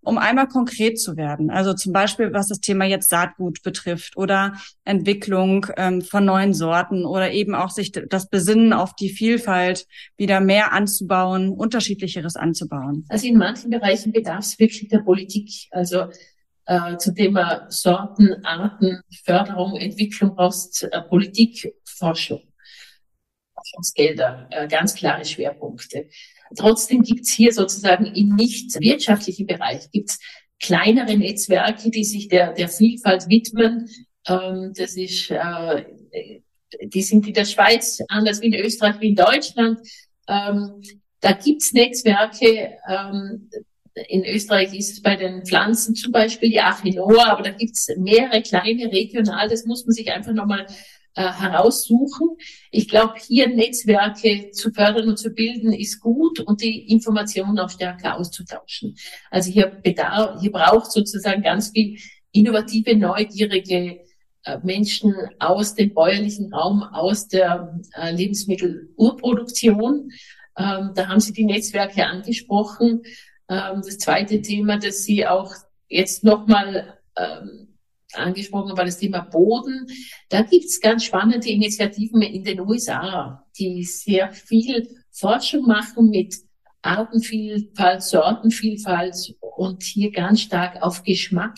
Um 0.01 0.17
einmal 0.17 0.47
konkret 0.47 0.99
zu 0.99 1.17
werden. 1.17 1.49
Also 1.49 1.73
zum 1.73 1.93
Beispiel, 1.93 2.33
was 2.33 2.47
das 2.47 2.59
Thema 2.59 2.85
jetzt 2.85 3.09
Saatgut 3.09 3.61
betrifft 3.63 4.17
oder 4.17 4.53
Entwicklung 4.85 5.67
ähm, 5.77 6.01
von 6.01 6.25
neuen 6.25 6.53
Sorten 6.53 7.05
oder 7.05 7.31
eben 7.31 7.55
auch 7.55 7.69
sich 7.69 7.91
das 7.91 8.29
Besinnen 8.29 8.73
auf 8.73 8.95
die 8.95 9.09
Vielfalt 9.09 9.85
wieder 10.17 10.39
mehr 10.39 10.73
anzubauen, 10.73 11.49
unterschiedlicheres 11.49 12.35
anzubauen. 12.35 13.05
Also 13.09 13.27
in 13.27 13.37
manchen 13.37 13.69
Bereichen 13.69 14.11
bedarf 14.11 14.45
es 14.45 14.59
wirklich 14.59 14.89
der 14.89 14.99
Politik. 14.99 15.49
Also 15.71 16.05
äh, 16.65 16.97
zum 16.97 17.15
Thema 17.15 17.65
Sorten, 17.69 18.45
Arten, 18.45 19.01
Förderung, 19.25 19.75
Entwicklung 19.75 20.35
brauchst 20.35 20.83
äh, 20.83 21.01
Politik, 21.01 21.73
Forschung. 21.83 22.41
Forschungsgelder, 23.55 24.47
äh, 24.51 24.67
ganz 24.67 24.95
klare 24.95 25.25
Schwerpunkte. 25.25 26.07
Trotzdem 26.57 27.03
gibt's 27.03 27.31
hier 27.31 27.53
sozusagen 27.53 28.05
im 28.05 28.35
nicht 28.35 28.79
wirtschaftlichen 28.79 29.45
Bereich 29.45 29.89
gibt's 29.91 30.19
kleinere 30.59 31.17
Netzwerke, 31.17 31.89
die 31.89 32.03
sich 32.03 32.27
der, 32.27 32.53
der 32.53 32.69
Vielfalt 32.69 33.29
widmen. 33.29 33.89
Ähm, 34.27 34.73
das 34.75 34.97
ist, 34.97 35.31
äh, 35.31 35.85
die 36.83 37.01
sind 37.01 37.27
in 37.27 37.33
der 37.33 37.45
Schweiz 37.45 37.99
anders 38.09 38.41
wie 38.41 38.47
in 38.47 38.53
Österreich, 38.53 38.99
wie 38.99 39.09
in 39.09 39.15
Deutschland. 39.15 39.79
Ähm, 40.27 40.81
da 41.21 41.31
gibt's 41.33 41.73
Netzwerke. 41.73 42.77
Ähm, 42.87 43.49
in 44.07 44.23
Österreich 44.23 44.73
ist 44.73 44.91
es 44.91 45.01
bei 45.01 45.15
den 45.15 45.45
Pflanzen 45.45 45.95
zum 45.95 46.11
Beispiel 46.11 46.49
die 46.49 46.61
Achinoa, 46.61 47.31
aber 47.31 47.43
da 47.43 47.51
gibt's 47.51 47.87
mehrere 47.97 48.41
kleine 48.41 48.91
regional. 48.91 49.49
Das 49.49 49.65
muss 49.65 49.85
man 49.85 49.93
sich 49.93 50.11
einfach 50.11 50.33
nochmal 50.33 50.65
äh, 51.19 51.33
heraussuchen. 51.33 52.37
Ich 52.71 52.87
glaube, 52.87 53.15
hier 53.19 53.49
Netzwerke 53.49 54.51
zu 54.51 54.71
fördern 54.71 55.09
und 55.09 55.17
zu 55.17 55.31
bilden 55.31 55.73
ist 55.73 55.99
gut 55.99 56.39
und 56.39 56.61
die 56.61 56.89
Informationen 56.89 57.59
auch 57.59 57.69
stärker 57.69 58.15
auszutauschen. 58.17 58.95
Also 59.29 59.51
hier 59.51 59.67
bedarf, 59.67 60.39
hier 60.39 60.53
braucht 60.53 60.93
sozusagen 60.93 61.41
ganz 61.41 61.71
viel 61.71 61.99
innovative, 62.31 62.95
neugierige 62.95 63.99
äh, 64.45 64.59
Menschen 64.63 65.13
aus 65.39 65.75
dem 65.75 65.93
bäuerlichen 65.93 66.53
Raum, 66.53 66.83
aus 66.83 67.27
der 67.27 67.77
äh, 67.95 68.11
Lebensmittelurproduktion. 68.15 70.11
Ähm, 70.57 70.91
da 70.95 71.07
haben 71.09 71.19
Sie 71.19 71.33
die 71.33 71.43
Netzwerke 71.43 72.05
angesprochen. 72.05 73.01
Ähm, 73.49 73.81
das 73.83 73.97
zweite 73.97 74.41
Thema, 74.41 74.77
das 74.77 75.03
Sie 75.03 75.27
auch 75.27 75.53
jetzt 75.89 76.23
nochmal 76.23 76.97
ähm, 77.17 77.68
angesprochen, 78.13 78.77
war 78.77 78.85
das 78.85 78.97
Thema 78.97 79.21
Boden. 79.21 79.87
Da 80.29 80.41
gibt's 80.41 80.79
ganz 80.79 81.03
spannende 81.03 81.49
Initiativen 81.49 82.21
in 82.21 82.43
den 82.43 82.59
USA, 82.61 83.45
die 83.57 83.83
sehr 83.83 84.31
viel 84.31 84.87
Forschung 85.11 85.65
machen 85.65 86.09
mit 86.09 86.35
Artenvielfalt, 86.81 88.01
Sortenvielfalt 88.01 89.35
und 89.39 89.83
hier 89.83 90.11
ganz 90.11 90.41
stark 90.41 90.81
auf 90.81 91.03
Geschmack 91.03 91.57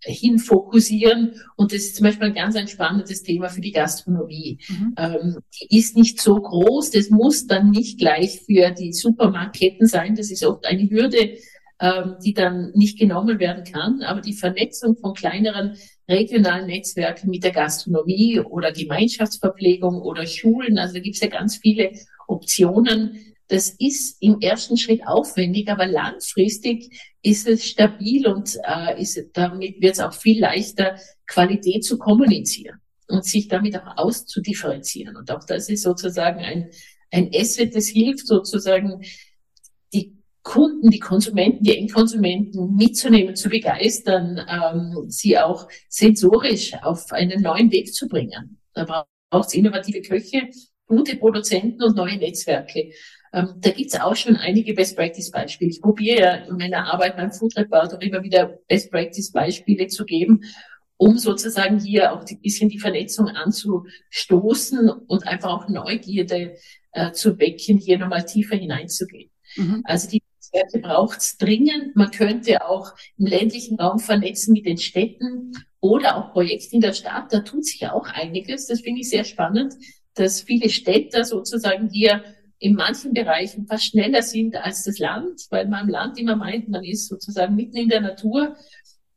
hin 0.00 0.38
fokussieren. 0.38 1.34
Und 1.56 1.72
das 1.72 1.80
ist 1.80 1.96
zum 1.96 2.04
Beispiel 2.04 2.28
ein 2.28 2.34
ganz 2.34 2.56
ein 2.56 2.68
spannendes 2.68 3.22
Thema 3.22 3.48
für 3.48 3.60
die 3.60 3.72
Gastronomie. 3.72 4.58
Mhm. 4.68 4.94
Ähm, 4.96 5.38
die 5.60 5.78
ist 5.78 5.96
nicht 5.96 6.20
so 6.20 6.36
groß, 6.36 6.90
das 6.90 7.10
muss 7.10 7.46
dann 7.46 7.70
nicht 7.70 7.98
gleich 7.98 8.40
für 8.40 8.70
die 8.70 8.92
Supermarktketten 8.92 9.86
sein. 9.86 10.14
Das 10.14 10.30
ist 10.30 10.44
oft 10.44 10.66
eine 10.66 10.88
Hürde, 10.88 11.36
ähm, 11.80 12.16
die 12.24 12.34
dann 12.34 12.72
nicht 12.74 12.98
genommen 12.98 13.38
werden 13.38 13.64
kann. 13.64 14.02
Aber 14.02 14.20
die 14.20 14.32
Vernetzung 14.32 14.96
von 14.96 15.14
kleineren 15.14 15.76
regionalen 16.08 16.66
Netzwerken 16.66 17.30
mit 17.30 17.44
der 17.44 17.52
Gastronomie 17.52 18.40
oder 18.40 18.72
Gemeinschaftsverpflegung 18.72 20.02
oder 20.02 20.26
Schulen, 20.26 20.78
also 20.78 20.94
da 20.94 21.00
gibt 21.00 21.16
es 21.16 21.22
ja 21.22 21.28
ganz 21.28 21.56
viele 21.56 21.92
Optionen. 22.26 23.34
Das 23.46 23.70
ist 23.78 24.20
im 24.20 24.40
ersten 24.40 24.76
Schritt 24.76 25.06
aufwendig, 25.06 25.68
aber 25.70 25.86
langfristig 25.86 26.90
ist 27.22 27.46
es 27.46 27.64
stabil 27.64 28.26
und 28.26 28.58
äh, 28.66 29.00
ist, 29.00 29.30
damit 29.32 29.80
wird 29.80 29.94
es 29.94 30.00
auch 30.00 30.12
viel 30.12 30.40
leichter, 30.40 30.98
Qualität 31.26 31.84
zu 31.84 31.96
kommunizieren 31.96 32.78
und 33.06 33.24
sich 33.24 33.48
damit 33.48 33.76
auch 33.76 33.96
auszudifferenzieren. 33.96 35.16
Und 35.16 35.30
auch 35.30 35.44
das 35.44 35.68
ist 35.68 35.82
sozusagen 35.82 36.40
ein, 36.40 36.70
ein 37.10 37.30
Asset, 37.34 37.74
das 37.74 37.86
hilft 37.86 38.26
sozusagen 38.26 39.02
Kunden, 40.48 40.88
die 40.88 40.98
Konsumenten, 40.98 41.62
die 41.62 41.76
Endkonsumenten 41.76 42.74
mitzunehmen, 42.74 43.36
zu 43.36 43.50
begeistern, 43.50 44.40
ähm, 44.48 45.04
sie 45.10 45.36
auch 45.36 45.68
sensorisch 45.90 46.72
auf 46.80 47.12
einen 47.12 47.42
neuen 47.42 47.70
Weg 47.70 47.92
zu 47.92 48.08
bringen. 48.08 48.58
Da 48.72 49.06
braucht 49.28 49.48
es 49.48 49.54
innovative 49.54 50.00
Köche, 50.00 50.48
gute 50.86 51.16
Produzenten 51.16 51.82
und 51.82 51.96
neue 51.96 52.16
Netzwerke. 52.16 52.92
Ähm, 53.34 53.56
da 53.58 53.70
gibt 53.72 53.92
es 53.92 54.00
auch 54.00 54.16
schon 54.16 54.36
einige 54.36 54.72
Best-Practice-Beispiele. 54.72 55.70
Ich 55.70 55.82
probiere 55.82 56.18
ja 56.18 56.34
in 56.36 56.56
meiner 56.56 56.90
Arbeit 56.94 57.18
beim 57.18 57.30
Food 57.30 57.54
Report 57.54 57.92
auch 57.92 58.00
immer 58.00 58.22
wieder 58.22 58.58
Best-Practice-Beispiele 58.68 59.88
zu 59.88 60.06
geben, 60.06 60.44
um 60.96 61.18
sozusagen 61.18 61.78
hier 61.78 62.14
auch 62.14 62.24
ein 62.24 62.40
bisschen 62.40 62.70
die 62.70 62.78
Vernetzung 62.78 63.28
anzustoßen 63.28 64.88
und 64.88 65.26
einfach 65.26 65.50
auch 65.50 65.68
Neugierde 65.68 66.56
äh, 66.92 67.12
zu 67.12 67.38
wecken, 67.38 67.76
hier 67.76 67.98
nochmal 67.98 68.24
tiefer 68.24 68.56
hineinzugehen. 68.56 69.30
Mhm. 69.56 69.82
Also 69.84 70.08
die 70.08 70.22
Netzwerke 70.52 70.78
braucht 70.78 71.18
es 71.18 71.36
dringend. 71.36 71.96
Man 71.96 72.10
könnte 72.10 72.66
auch 72.66 72.94
im 73.16 73.26
ländlichen 73.26 73.78
Raum 73.78 73.98
vernetzen 73.98 74.52
mit 74.52 74.66
den 74.66 74.78
Städten 74.78 75.52
oder 75.80 76.16
auch 76.16 76.32
Projekte 76.32 76.74
in 76.74 76.80
der 76.80 76.92
Stadt. 76.92 77.32
Da 77.32 77.40
tut 77.40 77.64
sich 77.64 77.86
auch 77.88 78.06
einiges. 78.08 78.66
Das 78.66 78.80
finde 78.80 79.00
ich 79.00 79.10
sehr 79.10 79.24
spannend, 79.24 79.74
dass 80.14 80.42
viele 80.42 80.68
Städter 80.68 81.24
sozusagen 81.24 81.88
hier 81.90 82.22
in 82.58 82.74
manchen 82.74 83.12
Bereichen 83.12 83.66
fast 83.66 83.84
schneller 83.84 84.22
sind 84.22 84.56
als 84.56 84.82
das 84.82 84.98
Land, 84.98 85.42
weil 85.50 85.68
man 85.68 85.84
im 85.84 85.90
Land 85.90 86.18
immer 86.18 86.34
meint, 86.34 86.68
man 86.68 86.82
ist 86.82 87.08
sozusagen 87.08 87.54
mitten 87.54 87.76
in 87.76 87.88
der 87.88 88.00
Natur. 88.00 88.56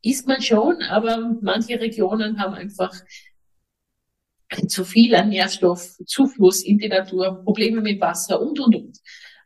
Ist 0.00 0.26
man 0.28 0.40
schon, 0.42 0.82
aber 0.82 1.36
manche 1.40 1.80
Regionen 1.80 2.40
haben 2.40 2.54
einfach 2.54 2.92
zu 4.68 4.84
viel 4.84 5.14
an 5.14 5.30
Nährstoffzufluss 5.30 6.62
in 6.62 6.78
die 6.78 6.88
Natur, 6.88 7.42
Probleme 7.42 7.80
mit 7.80 8.00
Wasser 8.00 8.40
und, 8.40 8.60
und, 8.60 8.74
und 8.74 8.98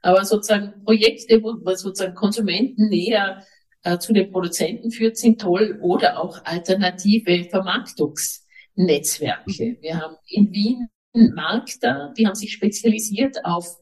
aber 0.06 0.24
sozusagen 0.24 0.82
Projekte, 0.84 1.42
wo 1.42 1.58
sozusagen 1.74 2.14
Konsumenten 2.14 2.88
näher 2.88 3.44
äh, 3.82 3.98
zu 3.98 4.12
den 4.12 4.30
Produzenten 4.30 4.92
führt, 4.92 5.16
sind 5.16 5.40
toll 5.40 5.80
oder 5.82 6.20
auch 6.20 6.44
alternative 6.44 7.48
Vermarktungsnetzwerke. 7.50 9.78
Wir 9.80 10.00
haben 10.00 10.14
in 10.28 10.52
Wien 10.52 10.86
einen 11.12 11.34
Markt 11.34 11.82
da, 11.82 12.12
die 12.16 12.24
haben 12.24 12.36
sich 12.36 12.52
spezialisiert 12.52 13.44
auf 13.44 13.80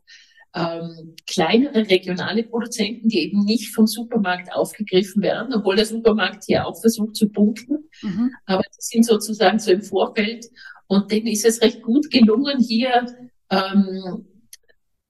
ähm, 0.54 1.14
kleinere 1.26 1.90
regionale 1.90 2.44
Produzenten, 2.44 3.08
die 3.08 3.24
eben 3.24 3.44
nicht 3.44 3.74
vom 3.74 3.86
Supermarkt 3.86 4.50
aufgegriffen 4.50 5.20
werden, 5.20 5.52
obwohl 5.52 5.76
der 5.76 5.84
Supermarkt 5.84 6.44
hier 6.46 6.66
auch 6.66 6.80
versucht 6.80 7.16
zu 7.16 7.28
punkten. 7.28 7.90
Mhm. 8.00 8.30
Aber 8.46 8.62
die 8.62 8.78
sind 8.78 9.04
sozusagen 9.04 9.58
so 9.58 9.72
im 9.72 9.82
Vorfeld 9.82 10.46
und 10.86 11.12
denen 11.12 11.26
ist 11.26 11.44
es 11.44 11.60
recht 11.60 11.82
gut 11.82 12.10
gelungen, 12.10 12.60
hier 12.60 13.14
ähm, 13.50 14.24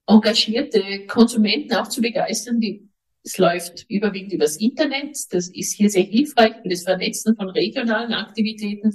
engagierte 0.07 1.07
Konsumenten 1.07 1.75
auch 1.75 1.89
zu 1.89 2.01
begeistern. 2.01 2.61
Die, 2.61 2.89
es 3.23 3.39
läuft 3.39 3.87
überwiegend 3.89 4.33
übers 4.33 4.57
Internet. 4.57 5.17
Das 5.31 5.49
ist 5.49 5.75
hier 5.75 5.91
sehr 5.91 6.05
hilfreich 6.05 6.55
für 6.63 6.69
das 6.69 6.83
Vernetzen 6.83 7.37
von 7.37 7.49
regionalen 7.51 8.13
Aktivitäten. 8.13 8.95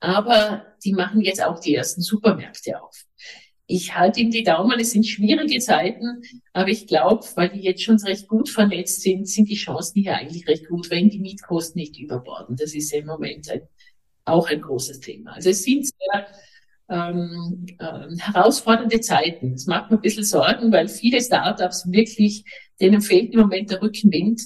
Aber 0.00 0.66
die 0.84 0.92
machen 0.92 1.20
jetzt 1.20 1.42
auch 1.42 1.60
die 1.60 1.74
ersten 1.74 2.00
Supermärkte 2.00 2.82
auf. 2.82 3.04
Ich 3.70 3.94
halte 3.94 4.20
Ihnen 4.20 4.30
die 4.30 4.44
Daumen, 4.44 4.80
es 4.80 4.92
sind 4.92 5.06
schwierige 5.06 5.58
Zeiten, 5.58 6.22
aber 6.54 6.70
ich 6.70 6.86
glaube, 6.86 7.26
weil 7.34 7.50
die 7.50 7.60
jetzt 7.60 7.82
schon 7.82 7.98
recht 7.98 8.26
gut 8.26 8.48
vernetzt 8.48 9.02
sind, 9.02 9.28
sind 9.28 9.46
die 9.50 9.56
Chancen 9.56 10.00
hier 10.00 10.16
eigentlich 10.16 10.48
recht 10.48 10.68
gut, 10.68 10.90
wenn 10.90 11.10
die 11.10 11.18
Mietkosten 11.18 11.78
nicht 11.78 11.98
überborden. 11.98 12.56
Das 12.56 12.74
ist 12.74 12.94
im 12.94 13.04
Moment 13.04 13.50
ein, 13.50 13.60
auch 14.24 14.48
ein 14.48 14.62
großes 14.62 15.00
Thema. 15.00 15.32
Also 15.32 15.50
es 15.50 15.64
sind 15.64 15.84
sehr 15.86 16.26
ähm, 16.88 17.66
äh, 17.78 18.16
herausfordernde 18.18 19.00
Zeiten. 19.00 19.52
Das 19.52 19.66
macht 19.66 19.90
mir 19.90 19.98
ein 19.98 20.02
bisschen 20.02 20.24
Sorgen, 20.24 20.72
weil 20.72 20.88
viele 20.88 21.20
Startups 21.20 21.90
wirklich, 21.90 22.44
denen 22.80 23.00
fehlt 23.00 23.32
im 23.34 23.40
Moment 23.40 23.70
der 23.70 23.82
Rückenwind. 23.82 24.42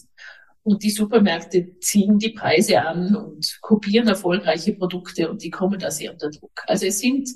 Und 0.64 0.84
die 0.84 0.90
Supermärkte 0.90 1.78
ziehen 1.80 2.18
die 2.18 2.30
Preise 2.30 2.82
an 2.82 3.16
und 3.16 3.58
kopieren 3.62 4.06
erfolgreiche 4.06 4.74
Produkte 4.74 5.28
und 5.28 5.42
die 5.42 5.50
kommen 5.50 5.80
da 5.80 5.90
sehr 5.90 6.12
unter 6.12 6.30
Druck. 6.30 6.62
Also 6.66 6.86
es 6.86 7.00
sind 7.00 7.28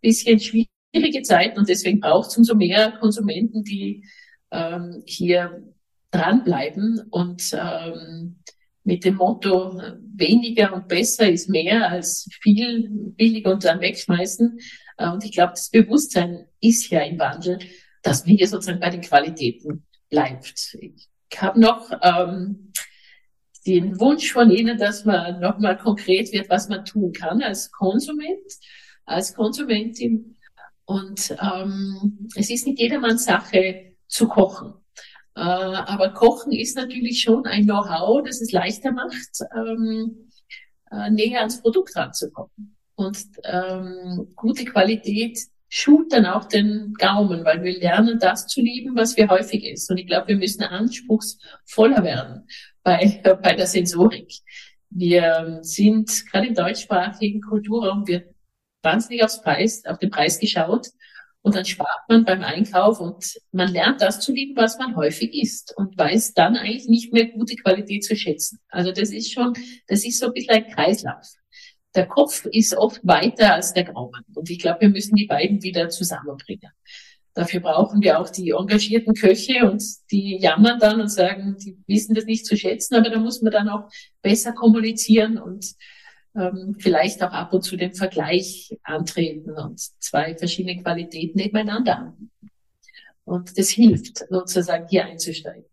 bisschen 0.00 0.40
schwierige 0.40 1.22
Zeiten 1.22 1.58
und 1.58 1.68
deswegen 1.68 2.00
braucht 2.00 2.30
es 2.30 2.36
umso 2.36 2.54
mehr 2.56 2.92
Konsumenten, 2.98 3.62
die 3.62 4.04
ähm, 4.50 5.02
hier 5.06 5.62
dranbleiben 6.10 7.00
und 7.10 7.56
ähm, 7.58 8.41
mit 8.84 9.04
dem 9.04 9.16
Motto, 9.16 9.80
weniger 10.14 10.72
und 10.72 10.88
besser 10.88 11.30
ist 11.30 11.48
mehr 11.48 11.88
als 11.88 12.28
viel 12.40 12.88
billiger 12.90 13.52
und 13.52 13.64
dann 13.64 13.80
wegschmeißen. 13.80 14.58
Äh, 14.98 15.10
und 15.10 15.24
ich 15.24 15.32
glaube, 15.32 15.52
das 15.52 15.70
Bewusstsein 15.70 16.46
ist 16.60 16.90
ja 16.90 17.00
im 17.00 17.18
Wandel, 17.18 17.58
dass 18.02 18.26
wir 18.26 18.46
sozusagen 18.46 18.80
bei 18.80 18.90
den 18.90 19.00
Qualitäten 19.00 19.86
bleibt. 20.10 20.76
Ich 20.80 21.08
habe 21.40 21.60
noch 21.60 21.90
ähm, 22.02 22.72
den 23.66 24.00
Wunsch 24.00 24.32
von 24.32 24.50
Ihnen, 24.50 24.76
dass 24.78 25.04
man 25.04 25.40
nochmal 25.40 25.78
konkret 25.78 26.32
wird, 26.32 26.50
was 26.50 26.68
man 26.68 26.84
tun 26.84 27.12
kann 27.12 27.42
als 27.42 27.70
Konsument, 27.70 28.52
als 29.04 29.34
Konsumentin. 29.34 30.36
Und 30.84 31.36
ähm, 31.40 32.28
es 32.34 32.50
ist 32.50 32.66
nicht 32.66 32.80
jedermanns 32.80 33.24
Sache 33.24 33.94
zu 34.08 34.28
kochen. 34.28 34.74
Äh, 35.34 35.40
aber 35.40 36.10
Kochen 36.10 36.52
ist 36.52 36.76
natürlich 36.76 37.20
schon 37.20 37.46
ein 37.46 37.64
Know-how, 37.64 38.22
das 38.24 38.40
es 38.40 38.52
leichter 38.52 38.92
macht, 38.92 39.40
ähm, 39.56 40.28
äh, 40.90 41.10
näher 41.10 41.40
ans 41.40 41.60
Produkt 41.60 41.96
ranzukommen. 41.96 42.76
Und 42.94 43.18
ähm, 43.44 44.28
gute 44.36 44.64
Qualität 44.64 45.38
schult 45.68 46.12
dann 46.12 46.26
auch 46.26 46.44
den 46.44 46.92
Gaumen, 46.98 47.46
weil 47.46 47.62
wir 47.62 47.78
lernen, 47.78 48.18
das 48.18 48.46
zu 48.46 48.60
lieben, 48.60 48.94
was 48.94 49.16
wir 49.16 49.28
häufig 49.30 49.64
essen. 49.64 49.92
Und 49.92 49.98
ich 49.98 50.06
glaube, 50.06 50.28
wir 50.28 50.36
müssen 50.36 50.62
anspruchsvoller 50.62 52.04
werden 52.04 52.46
bei, 52.82 53.22
bei 53.42 53.54
der 53.54 53.66
Sensorik. 53.66 54.30
Wir 54.90 55.60
sind 55.62 56.26
gerade 56.30 56.48
im 56.48 56.54
deutschsprachigen 56.54 57.40
Kulturraum 57.40 58.06
wird 58.06 58.34
wahnsinnig 58.82 59.24
aufs 59.24 59.40
Preis, 59.40 59.82
auf 59.86 59.98
den 59.98 60.10
Preis 60.10 60.38
geschaut. 60.38 60.88
Und 61.42 61.56
dann 61.56 61.64
spart 61.64 62.08
man 62.08 62.24
beim 62.24 62.42
Einkauf 62.42 63.00
und 63.00 63.34
man 63.50 63.72
lernt 63.72 64.00
das 64.00 64.20
zu 64.20 64.32
lieben, 64.32 64.56
was 64.56 64.78
man 64.78 64.94
häufig 64.94 65.34
isst 65.34 65.76
und 65.76 65.98
weiß 65.98 66.34
dann 66.34 66.56
eigentlich 66.56 66.88
nicht 66.88 67.12
mehr 67.12 67.26
gute 67.26 67.56
Qualität 67.56 68.04
zu 68.04 68.14
schätzen. 68.14 68.60
Also 68.68 68.92
das 68.92 69.10
ist 69.10 69.32
schon, 69.32 69.52
das 69.88 70.04
ist 70.04 70.20
so 70.20 70.26
ein 70.26 70.32
bisschen 70.34 70.54
ein 70.54 70.68
Kreislauf. 70.68 71.26
Der 71.96 72.06
Kopf 72.06 72.46
ist 72.46 72.76
oft 72.76 73.00
weiter 73.02 73.54
als 73.54 73.74
der 73.74 73.84
Gaumen. 73.84 74.24
Und 74.34 74.48
ich 74.50 74.60
glaube, 74.60 74.82
wir 74.82 74.88
müssen 74.88 75.16
die 75.16 75.26
beiden 75.26 75.62
wieder 75.62 75.88
zusammenbringen. 75.88 76.70
Dafür 77.34 77.60
brauchen 77.60 78.02
wir 78.02 78.20
auch 78.20 78.30
die 78.30 78.50
engagierten 78.50 79.14
Köche 79.14 79.68
und 79.70 79.82
die 80.10 80.38
jammern 80.38 80.78
dann 80.78 81.00
und 81.00 81.08
sagen, 81.08 81.56
die 81.58 81.78
wissen 81.86 82.14
das 82.14 82.26
nicht 82.26 82.46
zu 82.46 82.56
schätzen, 82.56 82.94
aber 82.94 83.10
da 83.10 83.18
muss 83.18 83.42
man 83.42 83.52
dann 83.52 83.68
auch 83.68 83.90
besser 84.20 84.52
kommunizieren 84.52 85.38
und 85.38 85.74
ähm, 86.34 86.76
vielleicht 86.78 87.22
auch 87.22 87.32
ab 87.32 87.52
und 87.52 87.62
zu 87.62 87.76
den 87.76 87.94
Vergleich 87.94 88.76
antreten 88.82 89.52
und 89.52 89.80
zwei 90.02 90.36
verschiedene 90.36 90.82
Qualitäten 90.82 91.38
nebeneinander 91.38 91.98
anbieten. 91.98 92.30
Und 93.24 93.56
das 93.56 93.70
hilft 93.70 94.24
sozusagen 94.28 94.86
hier 94.88 95.04
einzusteigen. 95.04 95.64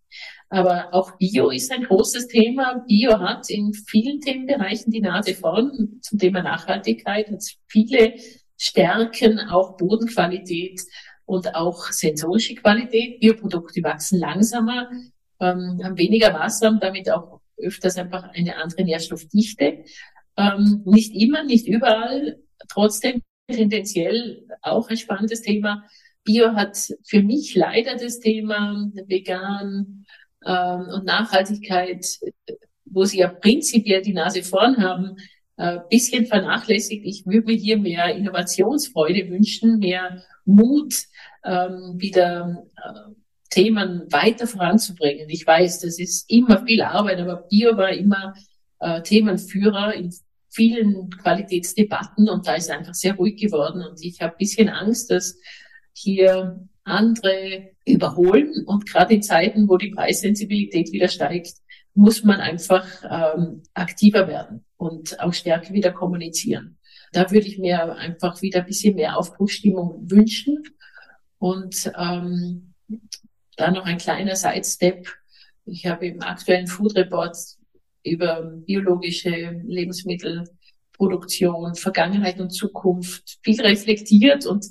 Aber 0.50 0.94
auch 0.94 1.18
Bio 1.18 1.50
ist 1.50 1.72
ein 1.72 1.84
großes 1.84 2.28
Thema. 2.28 2.84
Bio 2.88 3.20
hat 3.20 3.50
in 3.50 3.74
vielen 3.74 4.20
Themenbereichen 4.20 4.92
die 4.92 5.02
Nase 5.02 5.36
vorn. 5.36 6.00
Zum 6.02 6.18
Thema 6.18 6.42
Nachhaltigkeit 6.42 7.30
hat 7.30 7.44
viele 7.68 8.16
Stärken, 8.58 9.40
auch 9.40 9.78
Bodenqualität 9.78 10.82
und 11.26 11.56
auch 11.56 11.92
sensorische 11.92 12.56
Qualität. 12.56 13.20
Bioprodukte 13.20 13.84
wachsen 13.84 14.20
langsamer, 14.20 14.90
ähm, 15.40 15.80
haben 15.84 15.98
weniger 15.98 16.34
Wasser 16.34 16.70
und 16.70 16.84
damit 16.84 17.12
auch 17.12 17.40
öfters 17.58 17.98
einfach 17.98 18.24
eine 18.34 18.56
andere 18.56 18.84
Nährstoffdichte. 18.84 19.84
Ähm, 20.40 20.84
nicht 20.86 21.14
immer, 21.14 21.44
nicht 21.44 21.68
überall, 21.68 22.40
trotzdem 22.70 23.22
tendenziell 23.48 24.48
auch 24.62 24.90
ein 24.90 24.96
spannendes 24.96 25.42
Thema. 25.42 25.84
Bio 26.24 26.54
hat 26.54 26.78
für 27.04 27.22
mich 27.22 27.56
leider 27.56 27.96
das 27.96 28.20
Thema 28.20 28.90
vegan 29.08 30.06
ähm, 30.46 30.88
und 30.94 31.06
Nachhaltigkeit, 31.06 32.06
wo 32.86 33.04
sie 33.04 33.20
ja 33.20 33.28
prinzipiell 33.28 34.02
die 34.02 34.14
Nase 34.14 34.44
vorn 34.44 34.78
haben, 34.78 35.18
äh, 35.58 35.80
bisschen 35.90 36.26
vernachlässigt. 36.26 37.06
Ich 37.06 37.26
würde 37.26 37.48
mir 37.48 37.58
hier 37.58 37.78
mehr 37.78 38.16
Innovationsfreude 38.16 39.30
wünschen, 39.30 39.80
mehr 39.80 40.24
Mut, 40.46 40.94
ähm, 41.44 41.96
wieder 41.98 42.66
äh, 42.78 43.14
Themen 43.50 44.10
weiter 44.10 44.48
voranzubringen. 44.48 45.30
Ich 45.30 45.46
weiß, 45.46 45.82
das 45.82 46.00
ist 46.00 46.30
immer 46.32 46.66
viel 46.66 46.82
Arbeit, 46.82 47.20
aber 47.20 47.48
Bio 47.50 47.76
war 47.76 47.90
immer 47.90 48.36
äh, 48.80 49.02
Themenführer 49.02 49.94
in 49.96 50.14
vielen 50.50 51.10
Qualitätsdebatten 51.10 52.30
und 52.30 52.48
da 52.48 52.56
ist 52.56 52.72
einfach 52.72 52.94
sehr 52.94 53.16
ruhig 53.16 53.38
geworden 53.38 53.84
und 53.84 54.04
ich 54.04 54.22
habe 54.22 54.36
bisschen 54.38 54.70
Angst, 54.70 55.12
dass 55.12 55.38
hier 55.94 56.68
andere 56.84 57.70
überholen 57.86 58.66
und 58.66 58.90
gerade 58.90 59.14
in 59.14 59.22
Zeiten, 59.22 59.70
wo 59.70 59.78
die 59.78 59.92
Preissensibilität 59.92 60.92
wieder 60.92 61.08
steigt, 61.08 61.54
muss 61.94 62.24
man 62.24 62.40
einfach 62.40 62.86
ähm, 63.10 63.64
aktiver 63.74 64.28
werden 64.28 64.66
und 64.78 65.20
auch 65.20 65.34
stärker 65.34 65.74
wieder 65.74 65.92
kommunizieren. 65.92 66.78
Da 67.12 67.30
würde 67.32 67.48
ich 67.48 67.58
mir 67.58 67.96
einfach 67.96 68.42
wieder 68.42 68.60
ein 68.60 68.66
bisschen 68.66 68.96
mehr 68.96 69.18
Aufbruchsstimmung 69.18 70.10
wünschen. 70.10 70.64
Und 71.40 71.92
ähm, 71.98 72.74
da 73.58 73.72
noch 73.72 73.86
ein 73.86 73.98
kleiner 73.98 74.36
Sidestep. 74.36 75.08
Ich 75.66 75.86
habe 75.86 76.08
im 76.08 76.22
aktuellen 76.22 76.68
Food 76.68 76.96
Report 76.96 77.36
über 78.04 78.42
biologische 78.66 79.62
Lebensmittelproduktion, 79.66 81.76
Vergangenheit 81.76 82.40
und 82.40 82.52
Zukunft 82.52 83.40
viel 83.44 83.60
reflektiert. 83.62 84.46
Und 84.46 84.66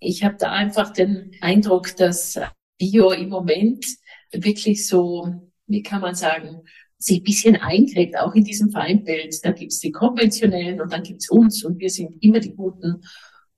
ich 0.00 0.24
habe 0.24 0.36
da 0.38 0.52
einfach 0.52 0.92
den 0.92 1.32
Eindruck, 1.40 1.96
dass 1.96 2.38
Bio 2.78 3.12
im 3.12 3.28
Moment 3.28 3.86
wirklich 4.32 4.86
so, 4.86 5.28
wie 5.66 5.82
kann 5.82 6.00
man 6.00 6.14
sagen, 6.14 6.62
sich 6.98 7.20
ein 7.20 7.24
bisschen 7.24 7.56
einkriegt, 7.56 8.18
auch 8.18 8.34
in 8.34 8.44
diesem 8.44 8.70
Feindbild. 8.70 9.44
Da 9.44 9.52
gibt's 9.52 9.80
die 9.80 9.92
konventionellen 9.92 10.80
und 10.80 10.92
dann 10.92 11.02
gibt's 11.02 11.30
uns 11.30 11.64
und 11.64 11.78
wir 11.78 11.90
sind 11.90 12.22
immer 12.22 12.40
die 12.40 12.54
Guten. 12.54 13.02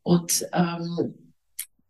Und 0.03 0.47
ähm, 0.53 1.15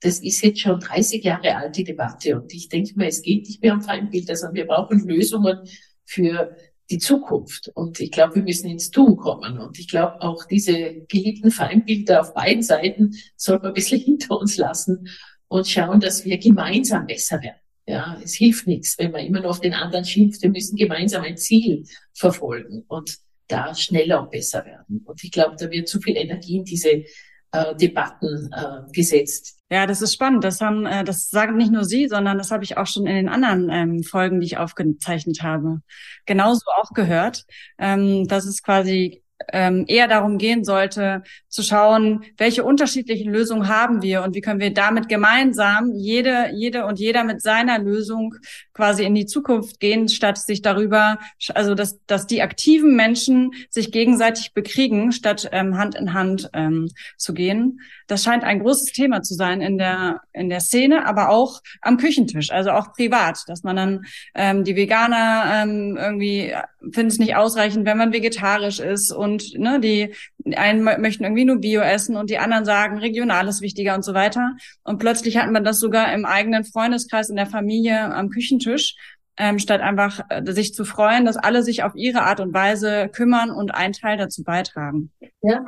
das 0.00 0.20
ist 0.20 0.42
jetzt 0.42 0.60
schon 0.60 0.80
30 0.80 1.24
Jahre 1.24 1.56
alt, 1.56 1.76
die 1.76 1.84
Debatte. 1.84 2.40
Und 2.40 2.52
ich 2.52 2.68
denke 2.68 2.92
mir, 2.96 3.06
es 3.06 3.22
geht 3.22 3.46
nicht 3.46 3.62
mehr 3.62 3.74
um 3.74 3.80
Feindbilder, 3.80 4.36
sondern 4.36 4.56
wir 4.56 4.66
brauchen 4.66 5.06
Lösungen 5.06 5.60
für 6.04 6.56
die 6.90 6.98
Zukunft. 6.98 7.70
Und 7.74 8.00
ich 8.00 8.10
glaube, 8.10 8.36
wir 8.36 8.42
müssen 8.42 8.70
ins 8.70 8.90
Tun 8.90 9.16
kommen. 9.16 9.58
Und 9.58 9.78
ich 9.78 9.88
glaube, 9.88 10.20
auch 10.22 10.44
diese 10.44 11.04
geliebten 11.08 11.50
Feindbilder 11.50 12.20
auf 12.20 12.34
beiden 12.34 12.62
Seiten 12.62 13.14
sollten 13.36 13.64
wir 13.64 13.68
ein 13.68 13.74
bisschen 13.74 14.00
hinter 14.04 14.38
uns 14.38 14.56
lassen 14.56 15.08
und 15.48 15.66
schauen, 15.66 16.00
dass 16.00 16.24
wir 16.24 16.38
gemeinsam 16.38 17.06
besser 17.06 17.42
werden. 17.42 17.60
Ja, 17.88 18.20
es 18.22 18.34
hilft 18.34 18.66
nichts, 18.66 18.98
wenn 18.98 19.12
man 19.12 19.24
immer 19.24 19.40
nur 19.40 19.50
auf 19.50 19.60
den 19.60 19.74
anderen 19.74 20.04
schimpft. 20.04 20.42
Wir 20.42 20.50
müssen 20.50 20.76
gemeinsam 20.76 21.22
ein 21.22 21.36
Ziel 21.36 21.84
verfolgen 22.14 22.84
und 22.88 23.16
da 23.46 23.74
schneller 23.76 24.22
und 24.22 24.32
besser 24.32 24.64
werden. 24.64 25.04
Und 25.04 25.22
ich 25.22 25.30
glaube, 25.30 25.54
da 25.56 25.70
wird 25.70 25.88
zu 25.88 26.00
viel 26.00 26.16
Energie 26.16 26.56
in 26.56 26.64
diese 26.64 27.04
äh, 27.52 27.74
Debatten 27.76 28.50
äh, 28.52 28.92
gesetzt. 28.92 29.56
Ja, 29.70 29.86
das 29.86 30.00
ist 30.00 30.14
spannend. 30.14 30.44
Das 30.44 30.60
haben, 30.60 30.86
äh, 30.86 31.02
das 31.04 31.28
sagen 31.28 31.56
nicht 31.56 31.72
nur 31.72 31.84
Sie, 31.84 32.08
sondern 32.08 32.38
das 32.38 32.50
habe 32.50 32.64
ich 32.64 32.76
auch 32.76 32.86
schon 32.86 33.06
in 33.06 33.16
den 33.16 33.28
anderen 33.28 33.68
ähm, 33.70 34.02
Folgen, 34.02 34.40
die 34.40 34.46
ich 34.46 34.58
aufgezeichnet 34.58 35.42
habe, 35.42 35.80
genauso 36.24 36.62
auch 36.76 36.90
gehört. 36.94 37.44
Ähm, 37.78 38.28
dass 38.28 38.44
es 38.44 38.62
quasi 38.62 39.24
ähm, 39.52 39.84
eher 39.86 40.08
darum 40.08 40.38
gehen 40.38 40.64
sollte, 40.64 41.22
zu 41.48 41.62
schauen, 41.62 42.24
welche 42.36 42.64
unterschiedlichen 42.64 43.32
Lösungen 43.32 43.68
haben 43.68 44.02
wir 44.02 44.22
und 44.22 44.34
wie 44.34 44.40
können 44.40 44.60
wir 44.60 44.72
damit 44.72 45.08
gemeinsam 45.08 45.92
jede, 45.94 46.50
jede 46.54 46.86
und 46.86 46.98
jeder 46.98 47.24
mit 47.24 47.42
seiner 47.42 47.78
Lösung 47.78 48.34
quasi 48.72 49.04
in 49.04 49.14
die 49.14 49.26
Zukunft 49.26 49.80
gehen, 49.80 50.08
statt 50.08 50.38
sich 50.38 50.62
darüber, 50.62 51.18
also 51.54 51.74
dass, 51.74 52.04
dass 52.06 52.26
die 52.26 52.42
aktiven 52.42 52.96
Menschen 52.96 53.52
sich 53.70 53.92
gegenseitig 53.92 54.52
bekriegen, 54.52 55.12
statt 55.12 55.48
ähm, 55.52 55.78
Hand 55.78 55.94
in 55.94 56.12
Hand 56.12 56.50
ähm, 56.52 56.90
zu 57.16 57.34
gehen. 57.34 57.80
Das 58.06 58.22
scheint 58.22 58.44
ein 58.44 58.60
großes 58.60 58.92
Thema 58.92 59.22
zu 59.22 59.34
sein 59.34 59.60
in 59.60 59.78
der, 59.78 60.20
in 60.32 60.48
der 60.48 60.60
Szene, 60.60 61.06
aber 61.06 61.30
auch 61.30 61.60
am 61.80 61.96
Küchentisch, 61.96 62.50
also 62.50 62.70
auch 62.70 62.92
privat, 62.92 63.40
dass 63.46 63.62
man 63.62 63.76
dann 63.76 64.06
ähm, 64.34 64.64
die 64.64 64.76
Veganer 64.76 65.62
ähm, 65.62 65.96
irgendwie 65.96 66.54
finden 66.92 67.08
es 67.08 67.18
nicht 67.18 67.36
ausreichend, 67.36 67.86
wenn 67.86 67.98
man 67.98 68.12
vegetarisch 68.12 68.80
ist 68.80 69.12
und 69.12 69.58
ne, 69.58 69.80
die 69.80 70.14
einen 70.56 70.84
möchten 70.84 71.24
irgendwie 71.24 71.44
nur 71.44 71.56
Bio 71.60 71.80
essen 71.80 72.16
und 72.16 72.30
die 72.30 72.38
anderen 72.38 72.64
sagen, 72.64 72.98
regional 72.98 73.48
ist 73.48 73.60
wichtiger 73.60 73.94
und 73.94 74.04
so 74.04 74.14
weiter. 74.14 74.56
Und 74.84 74.98
plötzlich 74.98 75.36
hat 75.36 75.50
man 75.50 75.64
das 75.64 75.80
sogar 75.80 76.12
im 76.12 76.24
eigenen 76.24 76.64
Freundeskreis, 76.64 77.30
in 77.30 77.36
der 77.36 77.46
Familie 77.46 78.14
am 78.14 78.30
Küchentisch, 78.30 78.96
ähm, 79.36 79.58
statt 79.58 79.80
einfach 79.80 80.20
äh, 80.28 80.42
sich 80.52 80.74
zu 80.74 80.84
freuen, 80.84 81.24
dass 81.24 81.36
alle 81.36 81.62
sich 81.62 81.82
auf 81.82 81.94
ihre 81.94 82.22
Art 82.22 82.40
und 82.40 82.54
Weise 82.54 83.08
kümmern 83.08 83.50
und 83.50 83.74
einen 83.74 83.92
Teil 83.92 84.16
dazu 84.16 84.42
beitragen. 84.42 85.10
Ja, 85.42 85.64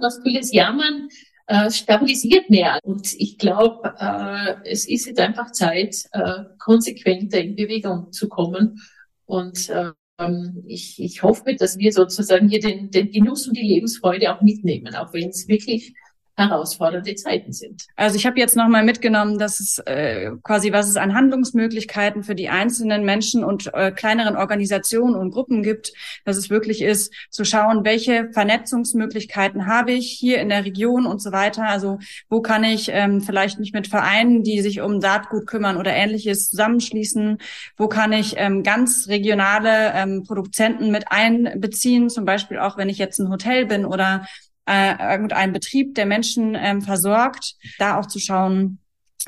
was 0.00 0.20
vieles 0.22 0.52
Jammern 0.52 1.08
äh, 1.46 1.70
stabilisiert 1.70 2.48
mehr. 2.48 2.78
Und 2.82 3.12
ich 3.14 3.36
glaube, 3.36 3.94
äh, 3.98 4.70
es 4.70 4.88
ist 4.88 5.06
jetzt 5.06 5.20
einfach 5.20 5.50
Zeit, 5.50 5.96
äh, 6.12 6.44
konsequenter 6.58 7.40
in 7.40 7.56
Bewegung 7.56 8.12
zu 8.12 8.28
kommen. 8.28 8.80
Und 9.26 9.68
äh, 9.68 9.90
ähm, 10.20 10.62
ich, 10.66 11.02
ich 11.02 11.22
hoffe, 11.22 11.54
dass 11.54 11.78
wir 11.78 11.92
sozusagen 11.92 12.48
hier 12.48 12.60
den, 12.60 12.90
den 12.90 13.10
Genuss 13.10 13.48
und 13.48 13.56
die 13.56 13.66
Lebensfreude 13.66 14.34
auch 14.34 14.42
mitnehmen, 14.42 14.94
auch 14.94 15.12
wenn 15.12 15.30
es 15.30 15.48
wirklich 15.48 15.94
herausfordernde 16.36 17.14
Zeiten 17.14 17.52
sind. 17.52 17.86
Also 17.96 18.16
ich 18.16 18.26
habe 18.26 18.38
jetzt 18.38 18.56
nochmal 18.56 18.84
mitgenommen, 18.84 19.38
dass 19.38 19.60
es 19.60 19.78
äh, 19.86 20.30
quasi, 20.42 20.72
was 20.72 20.88
es 20.88 20.96
an 20.96 21.14
Handlungsmöglichkeiten 21.14 22.22
für 22.22 22.34
die 22.34 22.48
einzelnen 22.48 23.04
Menschen 23.04 23.44
und 23.44 23.72
äh, 23.74 23.92
kleineren 23.92 24.36
Organisationen 24.36 25.14
und 25.14 25.30
Gruppen 25.30 25.62
gibt, 25.62 25.92
dass 26.24 26.36
es 26.36 26.50
wirklich 26.50 26.82
ist, 26.82 27.12
zu 27.30 27.44
schauen, 27.44 27.84
welche 27.84 28.30
Vernetzungsmöglichkeiten 28.32 29.66
habe 29.66 29.92
ich 29.92 30.10
hier 30.10 30.40
in 30.40 30.48
der 30.48 30.64
Region 30.64 31.06
und 31.06 31.20
so 31.20 31.32
weiter. 31.32 31.64
Also 31.64 31.98
wo 32.28 32.40
kann 32.40 32.64
ich 32.64 32.90
ähm, 32.92 33.20
vielleicht 33.20 33.58
mich 33.58 33.72
mit 33.72 33.86
Vereinen, 33.86 34.42
die 34.42 34.60
sich 34.62 34.80
um 34.80 35.00
Saatgut 35.00 35.46
kümmern 35.46 35.76
oder 35.76 35.92
ähnliches 35.92 36.50
zusammenschließen? 36.50 37.38
Wo 37.76 37.88
kann 37.88 38.12
ich 38.12 38.34
ähm, 38.36 38.62
ganz 38.62 39.08
regionale 39.08 39.92
ähm, 39.94 40.24
Produzenten 40.24 40.90
mit 40.90 41.10
einbeziehen? 41.10 42.08
Zum 42.08 42.24
Beispiel 42.24 42.58
auch, 42.58 42.76
wenn 42.76 42.88
ich 42.88 42.98
jetzt 42.98 43.18
ein 43.18 43.30
Hotel 43.30 43.66
bin 43.66 43.84
oder 43.84 44.26
äh, 44.70 45.12
irgendein 45.12 45.52
Betrieb, 45.52 45.96
der 45.96 46.06
Menschen 46.06 46.54
ähm, 46.54 46.80
versorgt, 46.80 47.56
da 47.78 47.98
auch 47.98 48.06
zu 48.06 48.20
schauen, 48.20 48.78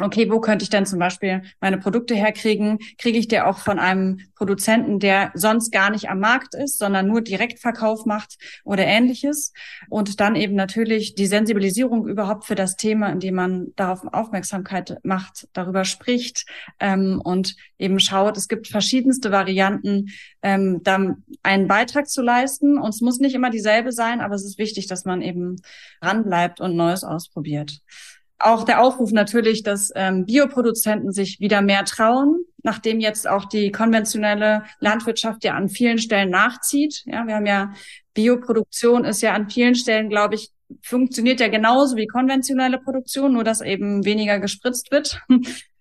okay, 0.01 0.31
wo 0.31 0.41
könnte 0.41 0.63
ich 0.63 0.71
denn 0.71 0.87
zum 0.87 0.99
Beispiel 0.99 1.43
meine 1.61 1.79
Produkte 1.79 2.15
herkriegen? 2.15 2.79
Kriege 2.97 3.19
ich 3.19 3.29
die 3.29 3.41
auch 3.41 3.59
von 3.59 3.79
einem 3.79 4.21
Produzenten, 4.35 4.99
der 4.99 5.31
sonst 5.35 5.71
gar 5.71 5.91
nicht 5.91 6.09
am 6.09 6.19
Markt 6.19 6.55
ist, 6.55 6.79
sondern 6.79 7.07
nur 7.07 7.21
Direktverkauf 7.21 8.07
macht 8.07 8.39
oder 8.65 8.87
ähnliches? 8.87 9.53
Und 9.91 10.21
dann 10.21 10.35
eben 10.35 10.55
natürlich 10.55 11.15
die 11.15 11.27
Sensibilisierung 11.27 12.07
überhaupt 12.09 12.47
für 12.47 12.55
das 12.55 12.77
Thema, 12.77 13.11
indem 13.11 13.35
man 13.35 13.67
darauf 13.77 14.03
Aufmerksamkeit 14.13 14.99
macht, 15.03 15.49
darüber 15.53 15.85
spricht 15.85 16.47
ähm, 16.81 17.21
und 17.23 17.57
eben 17.79 18.01
schaut, 18.01 18.37
es 18.37 18.49
gibt 18.49 18.69
verschiedenste 18.69 19.31
Varianten, 19.31 20.11
ähm, 20.43 20.81
da 20.83 21.17
einen 21.43 21.69
Beitrag 21.69 22.09
zu 22.09 22.23
leisten. 22.23 22.79
Und 22.79 22.91
es 22.91 23.01
muss 23.03 23.19
nicht 23.19 23.35
immer 23.35 23.51
dieselbe 23.51 23.93
sein, 23.93 24.21
aber 24.21 24.35
es 24.35 24.45
ist 24.45 24.59
wichtig, 24.59 24.87
dass 24.87 25.05
man 25.05 25.21
eben 25.21 25.57
ranbleibt 26.01 26.61
und 26.61 26.77
Neues 26.77 27.05
ausprobiert 27.05 27.83
auch 28.43 28.65
der 28.65 28.83
Aufruf 28.83 29.13
natürlich, 29.13 29.63
dass 29.63 29.93
ähm, 29.95 30.27
Bioproduzenten 30.27 31.13
sich 31.13 31.41
wieder 31.41 31.63
mehr 31.63 31.85
trauen, 31.85 32.45
nachdem 32.63 33.01
jetzt 33.01 33.29
auch 33.29 33.45
die 33.45 33.73
konventionelle 33.73 34.65
Landwirtschaft 34.81 35.45
ja 35.45 35.55
an 35.55 35.69
vielen 35.69 35.99
Stellen 35.99 36.31
nachzieht. 36.31 37.03
Ja, 37.07 37.27
wir 37.27 37.37
haben 37.37 37.47
ja 37.47 37.73
Bioproduktion 38.15 39.05
ist 39.05 39.23
ja 39.23 39.33
an 39.33 39.49
vielen 39.49 39.75
Stellen, 39.75 40.09
glaube 40.09 40.35
ich, 40.35 40.51
funktioniert 40.83 41.41
ja 41.41 41.49
genauso 41.49 41.97
wie 41.97 42.07
konventionelle 42.07 42.79
Produktion, 42.79 43.35
nur 43.35 43.45
dass 43.45 43.61
eben 43.61 44.05
weniger 44.05 44.39
gespritzt 44.39 44.91
wird. 44.91 45.21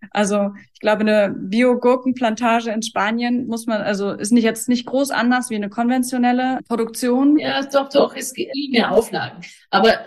Also 0.10 0.50
ich 0.74 0.80
glaube, 0.80 1.02
eine 1.02 1.34
Bio-Gurkenplantage 1.38 2.72
in 2.72 2.82
Spanien 2.82 3.46
muss 3.46 3.68
man, 3.68 3.82
also 3.82 4.12
ist 4.12 4.32
nicht 4.32 4.44
jetzt 4.44 4.68
nicht 4.68 4.88
groß 4.88 5.12
anders 5.12 5.52
wie 5.52 5.56
eine 5.56 5.70
konventionelle 5.70 6.58
Produktion. 6.68 7.38
Ja, 7.38 7.64
doch, 7.64 7.88
doch, 7.88 8.16
es 8.16 8.34
gibt 8.34 8.52
mehr 8.72 8.92
Auflagen. 8.92 9.42
Aber 9.70 10.00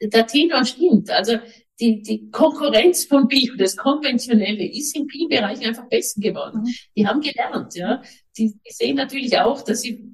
der 0.00 0.26
Tenor 0.26 0.64
stimmt. 0.64 1.10
Also 1.10 1.38
die, 1.80 2.02
die 2.02 2.30
Konkurrenz 2.30 3.04
von 3.04 3.26
Bio, 3.26 3.54
das 3.56 3.76
Konventionelle, 3.76 4.64
ist 4.64 4.96
im 4.96 5.06
Bio-Bereich 5.06 5.66
einfach 5.66 5.88
besser 5.88 6.20
geworden. 6.20 6.62
Mhm. 6.62 6.74
Die 6.96 7.06
haben 7.06 7.20
gelernt, 7.20 7.74
ja. 7.74 8.02
Die, 8.36 8.54
die 8.54 8.72
sehen 8.72 8.96
natürlich 8.96 9.38
auch, 9.38 9.62
dass 9.62 9.82
sie 9.82 10.04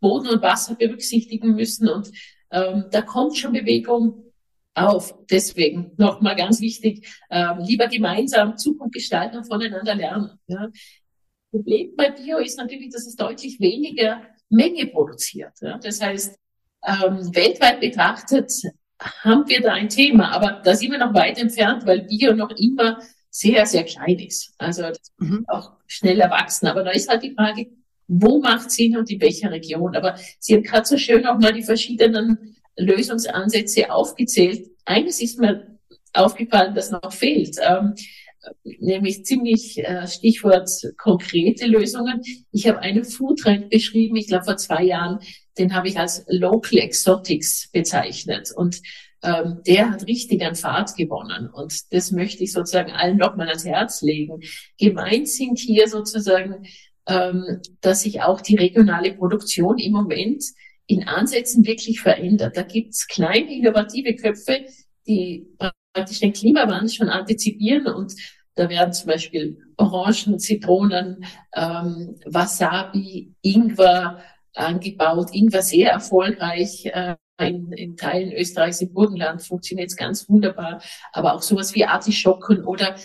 Boden 0.00 0.28
und 0.28 0.42
Wasser 0.42 0.74
berücksichtigen 0.74 1.54
müssen 1.54 1.88
und 1.88 2.10
ähm, 2.50 2.86
da 2.90 3.02
kommt 3.02 3.36
schon 3.36 3.52
Bewegung 3.52 4.32
auf. 4.74 5.14
Deswegen 5.30 5.92
nochmal 5.96 6.36
ganz 6.36 6.60
wichtig, 6.60 7.06
ähm, 7.30 7.58
lieber 7.60 7.88
gemeinsam 7.88 8.56
Zukunft 8.56 8.94
gestalten 8.94 9.38
und 9.38 9.46
voneinander 9.46 9.94
lernen. 9.94 10.38
Ja. 10.46 10.68
Problem 11.50 11.94
bei 11.96 12.10
Bio 12.10 12.38
ist 12.38 12.58
natürlich, 12.58 12.90
dass 12.90 13.06
es 13.06 13.16
deutlich 13.16 13.58
weniger 13.60 14.22
Menge 14.50 14.86
produziert. 14.86 15.52
Ja. 15.60 15.78
Das 15.78 16.00
heißt, 16.00 16.38
ähm, 16.86 17.34
weltweit 17.34 17.80
betrachtet 17.80 18.52
haben 19.00 19.48
wir 19.48 19.60
da 19.60 19.72
ein 19.72 19.88
Thema, 19.88 20.32
aber 20.32 20.60
da 20.64 20.74
sind 20.74 20.90
wir 20.90 20.98
noch 20.98 21.14
weit 21.14 21.38
entfernt, 21.38 21.86
weil 21.86 22.02
Bio 22.02 22.34
noch 22.34 22.50
immer 22.50 23.00
sehr, 23.30 23.66
sehr 23.66 23.84
klein 23.84 24.18
ist. 24.18 24.54
Also 24.58 24.90
mhm. 25.18 25.44
auch 25.48 25.72
schnell 25.86 26.20
erwachsen. 26.20 26.66
Aber 26.66 26.82
da 26.82 26.90
ist 26.90 27.08
halt 27.08 27.22
die 27.22 27.34
Frage, 27.34 27.68
wo 28.08 28.40
macht 28.40 28.70
Sinn 28.70 28.96
und 28.96 29.10
in 29.10 29.20
welcher 29.20 29.50
Region? 29.50 29.94
Aber 29.94 30.16
Sie 30.40 30.54
haben 30.54 30.62
gerade 30.62 30.86
so 30.86 30.96
schön 30.96 31.26
auch 31.26 31.38
mal 31.38 31.52
die 31.52 31.62
verschiedenen 31.62 32.56
Lösungsansätze 32.76 33.90
aufgezählt. 33.90 34.68
Eines 34.84 35.20
ist 35.20 35.38
mir 35.38 35.78
aufgefallen, 36.14 36.74
das 36.74 36.90
noch 36.90 37.12
fehlt. 37.12 37.56
Ähm, 37.60 37.94
nämlich 38.62 39.24
ziemlich 39.24 39.78
äh, 39.78 40.06
Stichwort 40.06 40.70
konkrete 40.96 41.66
Lösungen. 41.66 42.22
Ich 42.52 42.66
habe 42.68 42.80
einen 42.80 43.04
Foodtrend 43.04 43.70
beschrieben, 43.70 44.16
ich 44.16 44.28
glaube 44.28 44.44
vor 44.44 44.56
zwei 44.56 44.84
Jahren, 44.84 45.20
den 45.58 45.74
habe 45.74 45.88
ich 45.88 45.98
als 45.98 46.24
Local 46.28 46.78
Exotics 46.78 47.70
bezeichnet. 47.72 48.50
Und 48.54 48.80
ähm, 49.22 49.62
der 49.66 49.90
hat 49.90 50.06
richtig 50.06 50.42
an 50.44 50.54
Fahrt 50.54 50.94
gewonnen. 50.96 51.50
Und 51.52 51.92
das 51.92 52.12
möchte 52.12 52.44
ich 52.44 52.52
sozusagen 52.52 52.92
allen 52.92 53.16
nochmal 53.16 53.48
ans 53.48 53.64
Herz 53.64 54.02
legen. 54.02 54.40
Gemeint 54.78 55.28
sind 55.28 55.58
hier 55.58 55.88
sozusagen, 55.88 56.66
ähm, 57.06 57.60
dass 57.80 58.02
sich 58.02 58.22
auch 58.22 58.40
die 58.40 58.56
regionale 58.56 59.14
Produktion 59.14 59.78
im 59.78 59.92
Moment 59.92 60.44
in 60.86 61.04
Ansätzen 61.04 61.66
wirklich 61.66 62.00
verändert. 62.00 62.56
Da 62.56 62.62
gibt's 62.62 63.06
kleine 63.08 63.52
innovative 63.52 64.14
Köpfe, 64.14 64.66
die 65.06 65.46
praktisch 65.98 66.20
den 66.20 66.32
Klimawandel 66.32 66.88
schon 66.88 67.08
antizipieren 67.08 67.86
und 67.86 68.14
da 68.54 68.68
werden 68.68 68.92
zum 68.92 69.08
Beispiel 69.08 69.58
Orangen, 69.76 70.38
Zitronen, 70.38 71.24
ähm, 71.54 72.16
Wasabi, 72.26 73.34
Ingwer 73.40 74.20
angebaut. 74.54 75.28
Ingwer 75.32 75.62
sehr 75.62 75.92
erfolgreich. 75.92 76.86
Äh, 76.86 77.16
in, 77.40 77.70
in 77.70 77.96
Teilen 77.96 78.32
Österreichs 78.32 78.80
im 78.80 78.92
Burgenland 78.92 79.44
funktioniert 79.44 79.90
es 79.90 79.96
ganz 79.96 80.28
wunderbar. 80.28 80.82
Aber 81.12 81.34
auch 81.34 81.42
sowas 81.42 81.72
wie 81.76 81.84
Artischocken 81.84 82.64
oder 82.64 82.96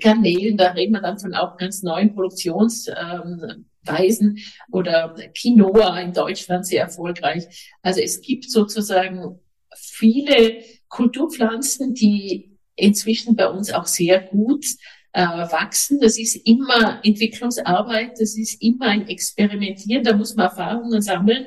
Garnelen, 0.00 0.56
da 0.56 0.70
reden 0.70 0.94
wir 0.94 1.02
dann 1.02 1.18
von 1.18 1.34
auch 1.34 1.58
ganz 1.58 1.82
neuen 1.82 2.14
Produktionsweisen 2.14 4.36
ähm, 4.36 4.38
oder 4.70 5.14
Quinoa 5.36 6.00
in 6.00 6.14
Deutschland 6.14 6.66
sehr 6.66 6.84
erfolgreich. 6.84 7.74
Also 7.82 8.00
es 8.00 8.22
gibt 8.22 8.50
sozusagen 8.50 9.40
viele 9.76 10.62
Kulturpflanzen, 10.92 11.94
die 11.94 12.58
inzwischen 12.76 13.34
bei 13.34 13.48
uns 13.48 13.72
auch 13.72 13.86
sehr 13.86 14.20
gut 14.20 14.64
äh, 15.12 15.22
wachsen. 15.22 15.98
Das 16.00 16.18
ist 16.18 16.36
immer 16.46 17.00
Entwicklungsarbeit, 17.02 18.12
das 18.20 18.36
ist 18.36 18.62
immer 18.62 18.86
ein 18.86 19.08
Experimentieren, 19.08 20.04
da 20.04 20.14
muss 20.14 20.36
man 20.36 20.46
Erfahrungen 20.46 21.00
sammeln. 21.00 21.46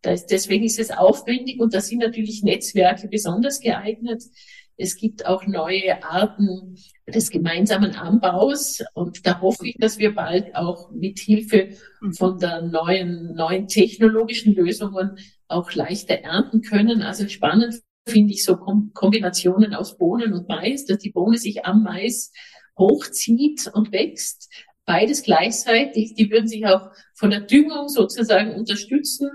Das, 0.00 0.26
deswegen 0.26 0.64
ist 0.64 0.78
es 0.78 0.90
aufwendig 0.90 1.60
und 1.60 1.74
da 1.74 1.80
sind 1.80 1.98
natürlich 1.98 2.42
Netzwerke 2.42 3.08
besonders 3.08 3.60
geeignet. 3.60 4.22
Es 4.76 4.96
gibt 4.96 5.26
auch 5.26 5.46
neue 5.46 6.02
Arten 6.04 6.76
des 7.06 7.30
gemeinsamen 7.30 7.96
Anbaus 7.96 8.80
und 8.94 9.26
da 9.26 9.40
hoffe 9.40 9.68
ich, 9.68 9.76
dass 9.78 9.98
wir 9.98 10.14
bald 10.14 10.54
auch 10.54 10.90
mit 10.92 11.18
Hilfe 11.18 11.70
von 12.16 12.38
der 12.38 12.62
neuen, 12.62 13.34
neuen 13.34 13.66
technologischen 13.66 14.54
Lösungen 14.54 15.16
auch 15.48 15.72
leichter 15.72 16.14
ernten 16.14 16.62
können. 16.62 17.02
Also 17.02 17.28
spannend 17.28 17.82
finde 18.06 18.32
ich 18.32 18.44
so 18.44 18.56
Kombinationen 18.56 19.74
aus 19.74 19.96
Bohnen 19.96 20.32
und 20.32 20.48
Mais, 20.48 20.84
dass 20.84 20.98
die 20.98 21.10
Bohne 21.10 21.38
sich 21.38 21.64
am 21.64 21.82
Mais 21.82 22.32
hochzieht 22.78 23.70
und 23.72 23.92
wächst. 23.92 24.50
Beides 24.86 25.22
gleichzeitig. 25.22 26.14
Die 26.14 26.30
würden 26.30 26.48
sich 26.48 26.66
auch 26.66 26.90
von 27.14 27.30
der 27.30 27.40
Düngung 27.40 27.88
sozusagen 27.88 28.54
unterstützen. 28.54 29.30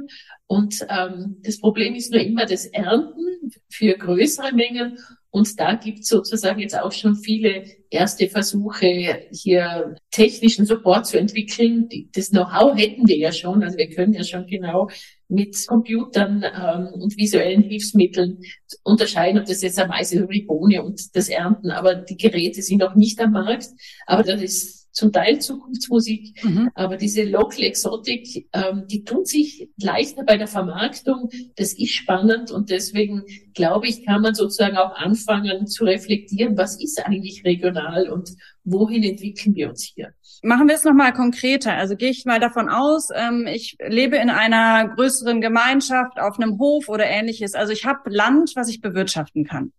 Und 0.47 0.85
ähm, 0.89 1.37
das 1.43 1.59
Problem 1.59 1.95
ist 1.95 2.11
nur 2.11 2.21
immer 2.21 2.45
das 2.45 2.65
Ernten 2.65 3.51
für 3.69 3.93
größere 3.93 4.53
Mengen 4.53 4.97
und 5.31 5.59
da 5.59 5.75
gibt 5.75 5.99
es 5.99 6.07
sozusagen 6.07 6.59
jetzt 6.59 6.77
auch 6.77 6.91
schon 6.91 7.15
viele 7.15 7.63
erste 7.91 8.27
Versuche, 8.27 9.27
hier 9.31 9.95
technischen 10.09 10.65
Support 10.65 11.05
zu 11.05 11.19
entwickeln. 11.19 11.87
Das 12.13 12.29
Know-how 12.29 12.75
hätten 12.75 13.07
wir 13.07 13.17
ja 13.17 13.31
schon. 13.31 13.63
Also 13.63 13.77
wir 13.77 13.89
können 13.89 14.13
ja 14.13 14.23
schon 14.23 14.47
genau 14.47 14.89
mit 15.27 15.55
Computern 15.67 16.43
ähm, 16.43 16.87
und 16.99 17.15
visuellen 17.15 17.61
Hilfsmitteln 17.61 18.39
unterscheiden, 18.83 19.39
ob 19.39 19.45
das 19.45 19.61
jetzt 19.61 19.79
am 19.79 19.89
Mais 19.89 20.11
ist 20.11 20.23
oder 20.23 20.33
die 20.33 20.45
Bohne 20.45 20.81
und 20.83 21.15
das 21.15 21.29
Ernten. 21.29 21.69
Aber 21.69 21.93
die 21.93 22.17
Geräte 22.17 22.63
sind 22.63 22.79
noch 22.79 22.95
nicht 22.95 23.19
am 23.19 23.31
Markt. 23.31 23.67
Aber 24.07 24.23
das 24.23 24.41
ist 24.41 24.78
zum 24.91 25.11
Teil 25.11 25.39
Zukunftsmusik, 25.39 26.43
mhm. 26.43 26.69
aber 26.75 26.97
diese 26.97 27.23
Local 27.23 27.63
Exotic, 27.63 28.47
ähm, 28.53 28.85
die 28.87 29.03
tun 29.03 29.25
sich 29.25 29.69
leichter 29.81 30.23
bei 30.23 30.37
der 30.37 30.47
Vermarktung. 30.47 31.29
Das 31.55 31.73
ist 31.73 31.93
spannend 31.93 32.51
und 32.51 32.69
deswegen 32.69 33.23
glaube 33.53 33.87
ich, 33.87 34.05
kann 34.05 34.21
man 34.21 34.33
sozusagen 34.33 34.77
auch 34.77 34.95
anfangen 34.95 35.67
zu 35.67 35.83
reflektieren, 35.85 36.57
was 36.57 36.81
ist 36.81 37.05
eigentlich 37.05 37.43
regional 37.45 38.09
und 38.09 38.31
wohin 38.63 39.03
entwickeln 39.03 39.55
wir 39.55 39.69
uns 39.69 39.83
hier. 39.83 40.13
Machen 40.41 40.67
wir 40.67 40.75
es 40.75 40.83
nochmal 40.83 41.13
konkreter. 41.13 41.73
Also 41.73 41.95
gehe 41.95 42.11
ich 42.11 42.25
mal 42.25 42.39
davon 42.39 42.69
aus, 42.69 43.09
ähm, 43.13 43.45
ich 43.47 43.77
lebe 43.85 44.17
in 44.17 44.29
einer 44.29 44.87
größeren 44.95 45.41
Gemeinschaft 45.41 46.19
auf 46.19 46.39
einem 46.39 46.57
Hof 46.59 46.87
oder 46.87 47.05
ähnliches. 47.05 47.55
Also 47.55 47.73
ich 47.73 47.85
habe 47.85 48.09
Land, 48.09 48.53
was 48.55 48.69
ich 48.69 48.81
bewirtschaften 48.81 49.45
kann. 49.45 49.73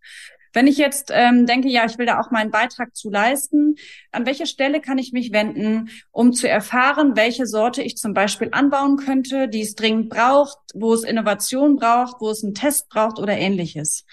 Wenn 0.53 0.67
ich 0.67 0.77
jetzt 0.77 1.11
ähm, 1.13 1.45
denke, 1.45 1.69
ja, 1.69 1.85
ich 1.85 1.97
will 1.97 2.05
da 2.05 2.19
auch 2.19 2.31
meinen 2.31 2.51
Beitrag 2.51 2.95
zu 2.95 3.09
leisten, 3.09 3.75
an 4.11 4.25
welche 4.25 4.45
Stelle 4.45 4.81
kann 4.81 4.97
ich 4.97 5.13
mich 5.13 5.31
wenden, 5.31 5.89
um 6.11 6.33
zu 6.33 6.49
erfahren, 6.49 7.15
welche 7.15 7.45
Sorte 7.45 7.81
ich 7.81 7.97
zum 7.97 8.13
Beispiel 8.13 8.49
anbauen 8.51 8.97
könnte, 8.97 9.47
die 9.47 9.61
es 9.61 9.75
dringend 9.75 10.09
braucht, 10.09 10.57
wo 10.73 10.93
es 10.93 11.03
Innovation 11.03 11.77
braucht, 11.77 12.19
wo 12.19 12.29
es 12.29 12.43
einen 12.43 12.53
Test 12.53 12.89
braucht 12.89 13.19
oder 13.19 13.37
ähnliches? 13.37 14.05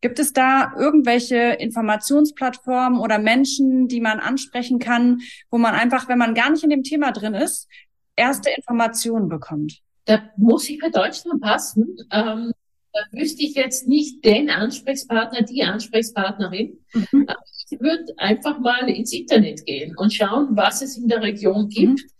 Gibt 0.00 0.18
es 0.18 0.32
da 0.32 0.72
irgendwelche 0.76 1.36
Informationsplattformen 1.36 3.00
oder 3.00 3.18
Menschen, 3.18 3.88
die 3.88 4.00
man 4.00 4.20
ansprechen 4.20 4.78
kann, 4.78 5.20
wo 5.50 5.58
man 5.58 5.74
einfach, 5.74 6.08
wenn 6.08 6.18
man 6.18 6.34
gar 6.34 6.50
nicht 6.50 6.64
in 6.64 6.70
dem 6.70 6.82
Thema 6.82 7.12
drin 7.12 7.34
ist, 7.34 7.68
erste 8.14 8.50
Informationen 8.50 9.28
bekommt? 9.28 9.80
Da 10.04 10.30
muss 10.36 10.68
ich 10.68 10.80
für 10.80 10.90
Deutschland 10.90 11.40
passen. 11.40 11.96
Ähm, 12.12 12.52
da 12.96 13.18
wüsste 13.18 13.42
ich 13.42 13.54
jetzt 13.54 13.86
nicht 13.86 14.24
den 14.24 14.48
Ansprechpartner, 14.48 15.42
die 15.42 15.62
Ansprechpartnerin. 15.62 16.78
Mhm. 16.92 17.26
Ich 17.68 17.80
würde 17.80 18.14
einfach 18.16 18.58
mal 18.58 18.88
ins 18.88 19.12
Internet 19.12 19.66
gehen 19.66 19.94
und 19.96 20.14
schauen, 20.14 20.48
was 20.52 20.82
es 20.82 20.96
in 20.96 21.08
der 21.08 21.22
Region 21.22 21.68
gibt, 21.68 22.00
mhm. 22.00 22.10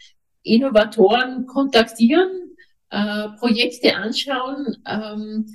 Innovatoren 0.43 1.47
kontaktieren, 1.47 2.57
äh, 2.91 3.29
Projekte 3.39 3.97
anschauen. 3.97 4.77
Ähm, 4.87 5.47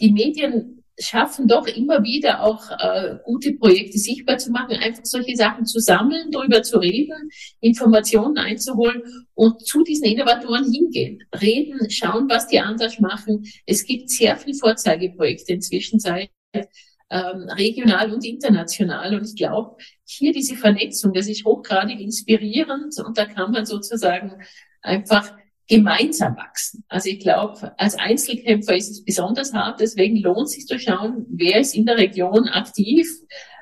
die 0.00 0.12
Medien 0.12 0.77
schaffen 1.00 1.46
doch 1.46 1.66
immer 1.66 2.02
wieder 2.02 2.42
auch 2.42 2.70
äh, 2.70 3.16
gute 3.24 3.52
Projekte 3.54 3.98
sichtbar 3.98 4.38
zu 4.38 4.50
machen, 4.50 4.76
einfach 4.76 5.04
solche 5.04 5.36
Sachen 5.36 5.64
zu 5.64 5.78
sammeln, 5.78 6.30
darüber 6.30 6.62
zu 6.62 6.78
reden, 6.78 7.30
Informationen 7.60 8.38
einzuholen 8.38 9.02
und 9.34 9.64
zu 9.64 9.84
diesen 9.84 10.06
Innovatoren 10.06 10.72
hingehen, 10.72 11.22
reden, 11.40 11.90
schauen, 11.90 12.28
was 12.28 12.48
die 12.48 12.58
anders 12.58 12.98
machen. 12.98 13.44
Es 13.66 13.84
gibt 13.84 14.10
sehr 14.10 14.36
viele 14.36 14.56
Vorzeigeprojekte 14.56 15.52
inzwischen 15.52 16.00
seit 16.00 16.30
ähm, 17.10 17.48
regional 17.56 18.12
und 18.12 18.24
international. 18.24 19.14
Und 19.14 19.26
ich 19.26 19.36
glaube, 19.36 19.76
hier 20.04 20.32
diese 20.32 20.56
Vernetzung, 20.56 21.12
das 21.12 21.28
ist 21.28 21.44
hochgradig 21.44 22.00
inspirierend 22.00 22.94
und 23.04 23.16
da 23.16 23.24
kann 23.24 23.52
man 23.52 23.64
sozusagen 23.64 24.42
einfach 24.82 25.32
gemeinsam 25.68 26.36
wachsen. 26.36 26.84
Also 26.88 27.10
ich 27.10 27.20
glaube, 27.20 27.72
als 27.78 27.94
Einzelkämpfer 27.94 28.74
ist 28.74 28.90
es 28.90 29.04
besonders 29.04 29.52
hart, 29.52 29.80
deswegen 29.80 30.16
lohnt 30.16 30.46
es 30.46 30.52
sich 30.52 30.66
zu 30.66 30.78
schauen, 30.78 31.26
wer 31.28 31.60
ist 31.60 31.74
in 31.74 31.84
der 31.84 31.98
Region 31.98 32.48
aktiv, 32.48 33.06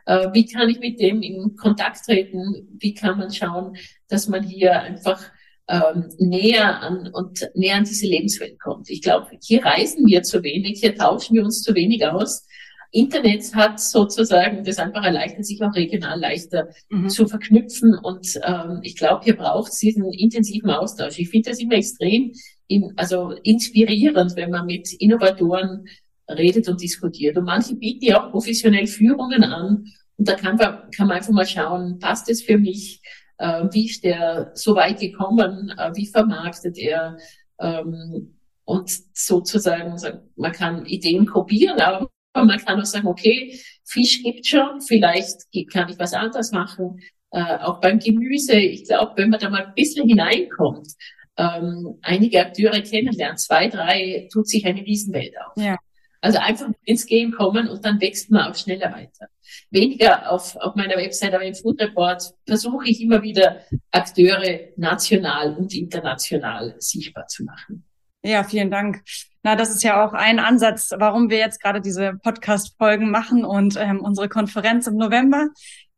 äh, 0.06 0.28
wie 0.32 0.46
kann 0.46 0.68
ich 0.68 0.78
mit 0.78 1.00
dem 1.00 1.20
in 1.20 1.56
Kontakt 1.56 2.04
treten, 2.04 2.68
wie 2.78 2.94
kann 2.94 3.18
man 3.18 3.32
schauen, 3.32 3.76
dass 4.08 4.28
man 4.28 4.44
hier 4.44 4.80
einfach 4.80 5.20
ähm, 5.68 6.08
näher 6.18 6.80
an 6.80 7.10
und 7.12 7.50
näher 7.54 7.76
an 7.76 7.84
diese 7.84 8.06
Lebenswelt 8.06 8.60
kommt. 8.60 8.88
Ich 8.88 9.02
glaube, 9.02 9.30
hier 9.42 9.64
reisen 9.64 10.06
wir 10.06 10.22
zu 10.22 10.44
wenig, 10.44 10.80
hier 10.80 10.94
tauschen 10.94 11.34
wir 11.34 11.44
uns 11.44 11.62
zu 11.62 11.74
wenig 11.74 12.06
aus. 12.06 12.46
Internet 12.90 13.54
hat 13.54 13.80
sozusagen 13.80 14.64
das 14.64 14.78
einfach 14.78 15.04
erleichtert, 15.04 15.44
sich 15.44 15.62
auch 15.62 15.74
regional 15.74 16.18
leichter 16.18 16.68
mhm. 16.88 17.08
zu 17.08 17.26
verknüpfen. 17.26 17.98
Und 18.02 18.38
ähm, 18.42 18.80
ich 18.82 18.96
glaube, 18.96 19.24
hier 19.24 19.36
braucht 19.36 19.72
es 19.72 19.78
diesen 19.78 20.12
intensiven 20.12 20.70
Austausch. 20.70 21.18
Ich 21.18 21.28
finde 21.28 21.50
das 21.50 21.60
immer 21.60 21.74
extrem 21.74 22.32
in, 22.68 22.92
also 22.96 23.32
inspirierend, 23.42 24.36
wenn 24.36 24.50
man 24.50 24.66
mit 24.66 24.92
Innovatoren 24.98 25.86
redet 26.28 26.68
und 26.68 26.80
diskutiert. 26.80 27.36
Und 27.36 27.44
manche 27.44 27.76
bieten 27.76 28.04
ja 28.04 28.22
auch 28.22 28.30
professionell 28.30 28.86
Führungen 28.86 29.44
an. 29.44 29.84
Und 30.16 30.28
da 30.28 30.34
kann 30.34 30.56
man, 30.56 30.90
kann 30.90 31.08
man 31.08 31.18
einfach 31.18 31.32
mal 31.32 31.46
schauen, 31.46 31.98
passt 31.98 32.28
es 32.30 32.42
für 32.42 32.58
mich? 32.58 33.00
Äh, 33.38 33.64
wie 33.72 33.86
ist 33.86 34.02
der 34.02 34.52
so 34.54 34.74
weit 34.74 35.00
gekommen? 35.00 35.72
Äh, 35.76 35.92
wie 35.94 36.06
vermarktet 36.06 36.78
er? 36.78 37.18
Ähm, 37.60 38.38
und 38.64 38.90
sozusagen, 39.14 39.96
man 40.34 40.52
kann 40.52 40.86
Ideen 40.86 41.26
kopieren, 41.26 41.78
aber 41.80 42.10
man 42.44 42.58
kann 42.58 42.80
auch 42.80 42.84
sagen, 42.84 43.06
okay, 43.06 43.58
Fisch 43.84 44.22
gibt 44.22 44.46
schon, 44.46 44.80
vielleicht 44.80 45.42
kann 45.72 45.88
ich 45.88 45.98
was 45.98 46.12
anderes 46.12 46.52
machen. 46.52 47.00
Äh, 47.30 47.58
auch 47.58 47.80
beim 47.80 47.98
Gemüse, 47.98 48.56
ich 48.56 48.84
glaube, 48.84 49.12
wenn 49.16 49.30
man 49.30 49.40
da 49.40 49.50
mal 49.50 49.66
ein 49.66 49.74
bisschen 49.74 50.08
hineinkommt, 50.08 50.88
ähm, 51.36 51.98
einige 52.02 52.40
Akteure 52.40 52.80
kennenlernen, 52.80 53.36
zwei, 53.36 53.68
drei, 53.68 54.28
tut 54.32 54.48
sich 54.48 54.64
eine 54.66 54.80
Riesenwelt 54.80 55.34
auf. 55.38 55.62
Ja. 55.62 55.76
Also 56.20 56.38
einfach 56.38 56.68
ins 56.84 57.06
Game 57.06 57.32
kommen 57.32 57.68
und 57.68 57.84
dann 57.84 58.00
wächst 58.00 58.30
man 58.30 58.50
auch 58.50 58.56
schneller 58.56 58.92
weiter. 58.92 59.28
Weniger 59.70 60.30
auf, 60.30 60.56
auf 60.56 60.74
meiner 60.74 60.96
Website, 60.96 61.34
aber 61.34 61.44
im 61.44 61.54
Food 61.54 61.80
Report 61.80 62.22
versuche 62.46 62.88
ich 62.88 63.00
immer 63.00 63.22
wieder 63.22 63.60
Akteure 63.90 64.72
national 64.76 65.54
und 65.56 65.74
international 65.74 66.74
sichtbar 66.78 67.26
zu 67.28 67.44
machen. 67.44 67.84
Ja, 68.26 68.42
vielen 68.42 68.72
Dank. 68.72 69.04
Na, 69.44 69.54
das 69.54 69.70
ist 69.70 69.84
ja 69.84 70.04
auch 70.04 70.12
ein 70.12 70.40
Ansatz, 70.40 70.90
warum 70.98 71.30
wir 71.30 71.38
jetzt 71.38 71.62
gerade 71.62 71.80
diese 71.80 72.14
Podcast-Folgen 72.24 73.08
machen 73.08 73.44
und 73.44 73.76
ähm, 73.76 74.00
unsere 74.00 74.28
Konferenz 74.28 74.88
im 74.88 74.96
November, 74.96 75.46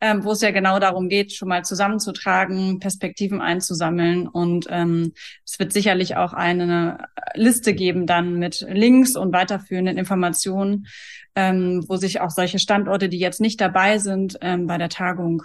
ähm, 0.02 0.24
wo 0.24 0.32
es 0.32 0.42
ja 0.42 0.50
genau 0.50 0.78
darum 0.78 1.08
geht, 1.08 1.32
schon 1.32 1.48
mal 1.48 1.64
zusammenzutragen, 1.64 2.80
Perspektiven 2.80 3.40
einzusammeln. 3.40 4.28
Und 4.28 4.66
ähm, 4.68 5.14
es 5.46 5.58
wird 5.58 5.72
sicherlich 5.72 6.16
auch 6.16 6.34
eine 6.34 6.98
Liste 7.32 7.72
geben 7.72 8.06
dann 8.06 8.38
mit 8.38 8.60
Links 8.68 9.16
und 9.16 9.32
weiterführenden 9.32 9.96
Informationen, 9.96 10.86
ähm, 11.34 11.82
wo 11.88 11.96
sich 11.96 12.20
auch 12.20 12.30
solche 12.30 12.58
Standorte, 12.58 13.08
die 13.08 13.18
jetzt 13.18 13.40
nicht 13.40 13.58
dabei 13.58 13.96
sind 13.96 14.36
ähm, 14.42 14.66
bei 14.66 14.76
der 14.76 14.90
Tagung, 14.90 15.44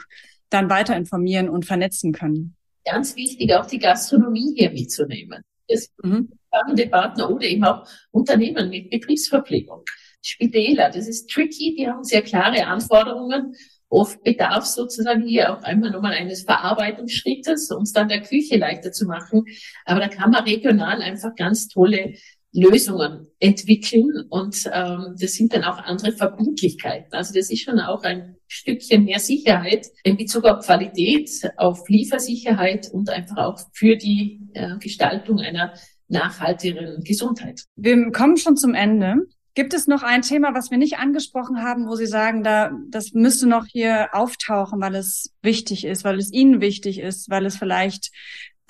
dann 0.50 0.70
weiter 0.70 0.98
informieren 0.98 1.48
und 1.48 1.66
vernetzen 1.66 2.12
können. 2.12 2.58
Ganz 2.84 3.16
wichtig, 3.16 3.54
auch 3.54 3.68
die 3.68 3.80
Gastronomie 3.80 4.54
hier 4.58 4.72
mitzunehmen. 4.72 5.44
Das 5.70 5.90
mhm 6.04 6.28
spannende 6.54 6.88
Partner 6.88 7.30
oder 7.30 7.46
eben 7.46 7.64
auch 7.64 7.88
Unternehmen 8.12 8.70
mit 8.70 8.90
Betriebsverpflegung. 8.90 9.84
Spitäler, 10.22 10.90
das 10.90 11.08
ist 11.08 11.30
tricky, 11.30 11.76
die 11.78 11.88
haben 11.88 12.04
sehr 12.04 12.22
klare 12.22 12.66
Anforderungen. 12.66 13.56
Oft 13.90 14.24
bedarf 14.24 14.66
sozusagen 14.66 15.28
hier 15.28 15.54
auch 15.54 15.62
einmal 15.64 15.92
nochmal 15.92 16.14
eines 16.14 16.44
Verarbeitungsschrittes, 16.44 17.70
um 17.72 17.84
es 17.84 17.92
dann 17.92 18.08
der 18.08 18.22
Küche 18.22 18.58
leichter 18.58 18.92
zu 18.92 19.06
machen. 19.06 19.46
Aber 19.86 20.00
da 20.00 20.08
kann 20.08 20.32
man 20.32 20.46
regional 20.46 21.02
einfach 21.02 21.36
ganz 21.36 21.68
tolle 21.68 22.16
Lösungen 22.54 23.28
entwickeln 23.40 24.28
und 24.30 24.70
ähm, 24.72 25.16
das 25.20 25.34
sind 25.34 25.54
dann 25.54 25.64
auch 25.64 25.80
andere 25.80 26.12
Verbindlichkeiten. 26.12 27.12
Also 27.12 27.34
das 27.34 27.50
ist 27.50 27.62
schon 27.62 27.80
auch 27.80 28.04
ein 28.04 28.38
Stückchen 28.48 29.06
mehr 29.06 29.20
Sicherheit 29.20 29.88
in 30.04 30.18
Bezug 30.18 30.46
auf 30.46 30.66
Qualität, 30.66 31.32
auf 31.58 31.90
Liefersicherheit 31.90 32.90
und 32.92 33.10
einfach 33.10 33.38
auch 33.38 33.60
für 33.74 33.96
die 33.96 34.40
äh, 34.54 34.78
Gestaltung 34.78 35.40
einer 35.40 35.74
nachhaltigeren 36.14 37.04
Gesundheit. 37.04 37.66
Wir 37.76 38.12
kommen 38.12 38.38
schon 38.38 38.56
zum 38.56 38.74
Ende. 38.74 39.28
Gibt 39.56 39.74
es 39.74 39.86
noch 39.86 40.02
ein 40.02 40.24
Thema, 40.24 40.56
was 40.56 40.72
wir 40.72 40.78
nicht 40.78 40.98
angesprochen 40.98 41.62
haben, 41.62 41.88
wo 41.88 41.96
Sie 41.96 42.08
sagen, 42.08 42.44
da, 42.44 42.72
das 42.90 43.12
müsste 43.12 43.48
noch 43.48 43.66
hier 43.66 44.10
auftauchen, 44.14 44.82
weil 44.82 44.96
es 44.96 45.32
wichtig 45.44 45.86
ist, 45.86 46.04
weil 46.04 46.18
es 46.18 46.32
Ihnen 46.32 46.60
wichtig 46.60 47.00
ist, 47.00 47.30
weil 47.30 47.46
es 47.46 47.58
vielleicht 47.58 48.10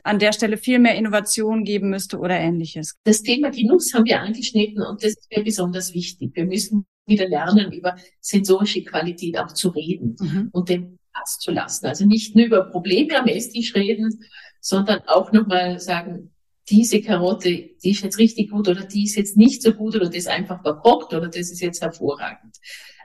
an 0.03 0.19
der 0.19 0.33
Stelle 0.33 0.57
viel 0.57 0.79
mehr 0.79 0.95
Innovation 0.95 1.63
geben 1.63 1.89
müsste 1.89 2.17
oder 2.17 2.37
ähnliches? 2.37 2.97
Das 3.05 3.21
Thema 3.21 3.51
Genuss 3.51 3.93
haben 3.93 4.05
wir 4.05 4.19
angeschnitten 4.19 4.81
und 4.81 5.01
das 5.03 5.11
ist 5.11 5.31
mir 5.33 5.43
besonders 5.43 5.93
wichtig. 5.93 6.31
Wir 6.33 6.45
müssen 6.45 6.85
wieder 7.05 7.27
lernen, 7.27 7.71
über 7.71 7.95
sensorische 8.19 8.83
Qualität 8.83 9.37
auch 9.37 9.53
zu 9.53 9.69
reden 9.69 10.15
mhm. 10.19 10.49
und 10.51 10.67
den 10.67 10.99
Platz 11.13 11.39
zu 11.39 11.51
lassen. 11.51 11.85
Also 11.85 12.05
nicht 12.05 12.35
nur 12.35 12.45
über 12.45 12.65
Probleme 12.65 13.17
am 13.17 13.27
Esstisch 13.27 13.73
reden, 13.75 14.19
sondern 14.59 15.01
auch 15.07 15.31
nochmal 15.31 15.79
sagen, 15.79 16.32
diese 16.69 17.01
Karotte, 17.01 17.71
die 17.83 17.91
ist 17.91 18.03
jetzt 18.03 18.17
richtig 18.17 18.51
gut 18.51 18.67
oder 18.67 18.85
die 18.85 19.03
ist 19.03 19.15
jetzt 19.15 19.35
nicht 19.35 19.61
so 19.61 19.73
gut 19.73 19.95
oder 19.95 20.05
das 20.05 20.15
ist 20.15 20.27
einfach 20.27 20.61
verpockt 20.61 21.13
oder 21.13 21.27
das 21.27 21.51
ist 21.51 21.61
jetzt 21.61 21.81
hervorragend. 21.81 22.55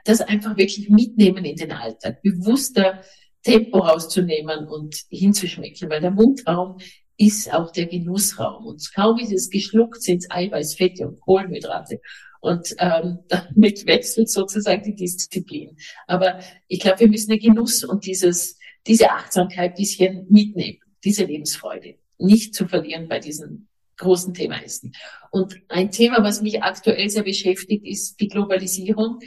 Das 0.05 0.21
einfach 0.21 0.55
wirklich 0.57 0.89
mitnehmen 0.89 1.43
in 1.43 1.57
den 1.57 1.71
Alltag, 1.71 2.21
bewusster 2.21 3.01
Tempo 3.43 3.79
rauszunehmen 3.79 4.67
und 4.67 4.95
hinzuschmecken, 5.09 5.89
weil 5.89 6.01
der 6.01 6.11
Mundraum 6.11 6.77
ist 7.17 7.53
auch 7.53 7.71
der 7.71 7.87
Genussraum. 7.87 8.65
Und 8.65 8.93
kaum 8.95 9.19
ist 9.19 9.33
es 9.33 9.49
geschluckt, 9.49 10.01
sind 10.01 10.19
es 10.19 10.31
Eiweiß, 10.31 10.75
Fette 10.75 11.07
und 11.07 11.19
Kohlenhydrate. 11.19 11.99
Und 12.39 12.73
ähm, 12.79 13.19
damit 13.27 13.85
wechselt 13.85 14.29
sozusagen 14.29 14.83
die 14.83 14.95
Disziplin. 14.95 15.75
Aber 16.07 16.39
ich 16.67 16.79
glaube, 16.79 17.01
wir 17.01 17.09
müssen 17.09 17.31
den 17.31 17.39
Genuss 17.39 17.83
und 17.83 18.05
dieses, 18.05 18.57
diese 18.87 19.11
Achtsamkeit 19.11 19.75
bisschen 19.75 20.25
mitnehmen, 20.29 20.79
diese 21.03 21.25
Lebensfreude 21.25 21.98
nicht 22.19 22.53
zu 22.53 22.67
verlieren 22.67 23.07
bei 23.07 23.19
diesem 23.19 23.67
großen 23.97 24.33
Thema 24.33 24.63
Essen. 24.63 24.93
Und 25.31 25.61
ein 25.67 25.91
Thema, 25.91 26.23
was 26.23 26.41
mich 26.41 26.63
aktuell 26.63 27.09
sehr 27.09 27.23
beschäftigt, 27.23 27.85
ist 27.85 28.19
die 28.19 28.27
Globalisierung. 28.27 29.19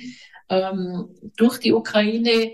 Ähm, 0.48 1.09
durch 1.37 1.59
die 1.59 1.72
Ukraine 1.72 2.52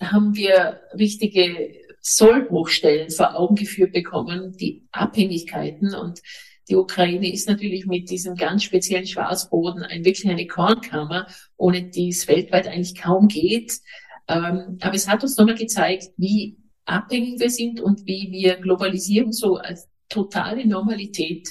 haben 0.00 0.34
wir 0.34 0.80
richtige 0.98 1.74
Sollbruchstellen 2.00 3.10
vor 3.10 3.36
Augen 3.36 3.56
geführt 3.56 3.92
bekommen, 3.92 4.56
die 4.56 4.86
Abhängigkeiten 4.92 5.94
und 5.94 6.20
die 6.68 6.76
Ukraine 6.76 7.32
ist 7.32 7.48
natürlich 7.48 7.86
mit 7.86 8.10
diesem 8.10 8.36
ganz 8.36 8.62
speziellen 8.62 9.06
Schwarzboden 9.06 9.82
ein, 9.82 10.04
wirklich 10.04 10.30
eine 10.30 10.46
Kornkammer, 10.46 11.26
ohne 11.56 11.82
die 11.82 12.10
es 12.10 12.28
weltweit 12.28 12.68
eigentlich 12.68 12.94
kaum 12.94 13.26
geht. 13.26 13.80
Ähm, 14.28 14.78
aber 14.80 14.94
es 14.94 15.08
hat 15.08 15.24
uns 15.24 15.36
nochmal 15.36 15.56
gezeigt, 15.56 16.10
wie 16.16 16.59
abhängig 16.90 17.40
wir 17.40 17.50
sind 17.50 17.80
und 17.80 18.06
wie 18.06 18.30
wir 18.30 18.56
Globalisierung 18.56 19.32
so 19.32 19.56
als 19.56 19.88
totale 20.08 20.66
Normalität 20.66 21.48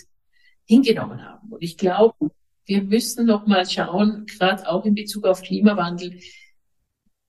hingenommen 0.65 1.23
haben. 1.23 1.52
Und 1.52 1.63
ich 1.63 1.78
glaube, 1.78 2.32
wir 2.65 2.84
müssen 2.84 3.25
nochmal 3.25 3.67
schauen, 3.67 4.25
gerade 4.28 4.69
auch 4.69 4.86
in 4.86 4.93
Bezug 4.93 5.25
auf 5.25 5.41
Klimawandel, 5.41 6.19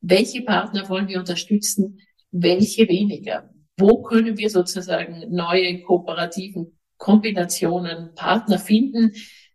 welche 0.03 0.43
Partner 0.43 0.89
wollen 0.89 1.09
wir 1.09 1.19
unterstützen, 1.19 2.01
welche 2.31 2.89
weniger. 2.89 3.51
Wo 3.79 4.03
können 4.03 4.37
wir 4.37 4.51
sozusagen 4.51 5.25
neue 5.31 5.81
kooperativen 5.83 6.79
Kombinationen, 6.99 8.15
Partner 8.15 8.59
finden, 8.59 9.13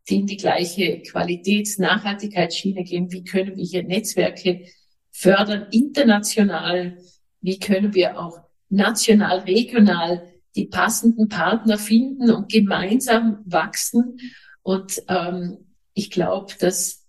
die 0.10 0.16
in 0.16 0.26
die 0.26 0.38
gleiche 0.38 1.02
Qualitäts-, 1.02 1.80
Nachhaltigkeitsschiene 1.80 2.84
gehen? 2.84 3.12
Wie 3.12 3.24
können 3.24 3.56
wir 3.56 3.64
hier 3.64 3.84
Netzwerke 3.84 4.66
fördern, 5.12 5.68
international? 5.72 6.98
Wie 7.42 7.60
können 7.60 7.94
wir 7.94 8.20
auch 8.20 8.45
national, 8.70 9.40
regional 9.40 10.32
die 10.56 10.68
passenden 10.68 11.28
Partner 11.28 11.78
finden 11.78 12.32
und 12.32 12.52
gemeinsam 12.52 13.40
wachsen? 13.46 14.20
Und 14.64 15.04
ähm, 15.08 15.58
ich 15.94 16.12
glaube, 16.12 16.54
dass 16.60 17.06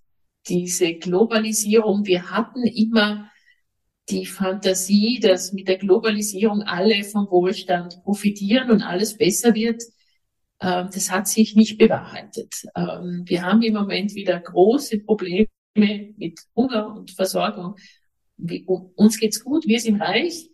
diese 0.49 0.95
Globalisierung, 0.95 2.07
wir 2.07 2.31
hatten 2.31 2.65
immer 2.65 3.31
die 4.09 4.27
Fantasie, 4.27 5.19
dass 5.21 5.53
mit 5.53 5.67
der 5.69 5.79
Globalisierung 5.79 6.63
alle 6.63 7.03
vom 7.03 7.29
Wohlstand 7.31 8.03
profitieren 8.05 8.71
und 8.71 8.83
alles 8.83 9.17
besser 9.17 9.55
wird, 9.55 9.83
ähm, 10.61 10.89
das 10.93 11.11
hat 11.11 11.29
sich 11.29 11.57
nicht 11.57 11.79
bewahrheitet. 11.79 12.55
Ähm, 12.75 13.25
wir 13.27 13.43
haben 13.43 13.63
im 13.63 13.75
Moment 13.75 14.15
wieder 14.15 14.39
große 14.41 15.01
Probleme 15.01 15.49
mit 15.75 16.41
Hunger 16.55 16.95
und 16.95 17.11
Versorgung. 17.11 17.75
Uns 18.95 19.19
geht's 19.19 19.43
gut, 19.43 19.67
wir 19.67 19.81
sind 19.81 20.01
reich, 20.01 20.51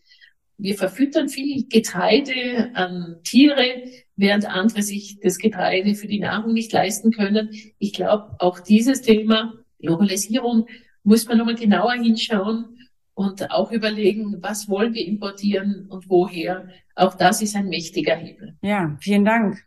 wir 0.63 0.77
verfüttern 0.77 1.29
viel 1.29 1.67
Getreide 1.69 2.71
an 2.75 3.17
Tiere, 3.25 3.83
während 4.15 4.47
andere 4.47 4.83
sich 4.83 5.19
das 5.21 5.39
Getreide 5.39 5.97
für 5.97 6.07
die 6.07 6.21
Nahrung 6.21 6.53
nicht 6.53 6.73
leisten 6.73 7.11
können. 7.11 7.51
Ich 7.79 7.93
glaube, 7.93 8.37
auch 8.39 8.61
dieses 8.61 9.03
Thema 9.03 9.55
Globalisierung 9.81 10.69
muss 11.03 11.27
man 11.27 11.39
nochmal 11.39 11.57
genauer 11.57 11.95
hinschauen 11.95 12.79
und 13.15 13.51
auch 13.51 13.73
überlegen, 13.73 14.37
was 14.41 14.69
wollen 14.69 14.95
wir 14.95 15.05
importieren 15.05 15.87
und 15.89 16.09
woher. 16.09 16.69
Auch 16.95 17.15
das 17.15 17.43
ist 17.43 17.57
ein 17.57 17.69
mächtiger 17.69 18.15
Hebel. 18.15 18.57
Ja, 18.63 18.97
vielen 19.01 19.25
Dank. 19.25 19.65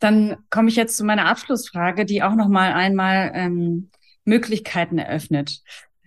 Dann 0.00 0.38
komme 0.48 0.70
ich 0.70 0.76
jetzt 0.76 0.96
zu 0.96 1.04
meiner 1.04 1.26
Abschlussfrage, 1.26 2.06
die 2.06 2.22
auch 2.22 2.34
noch 2.34 2.48
mal 2.48 2.72
einmal 2.72 3.32
ähm, 3.34 3.90
Möglichkeiten 4.24 4.98
eröffnet. 4.98 5.62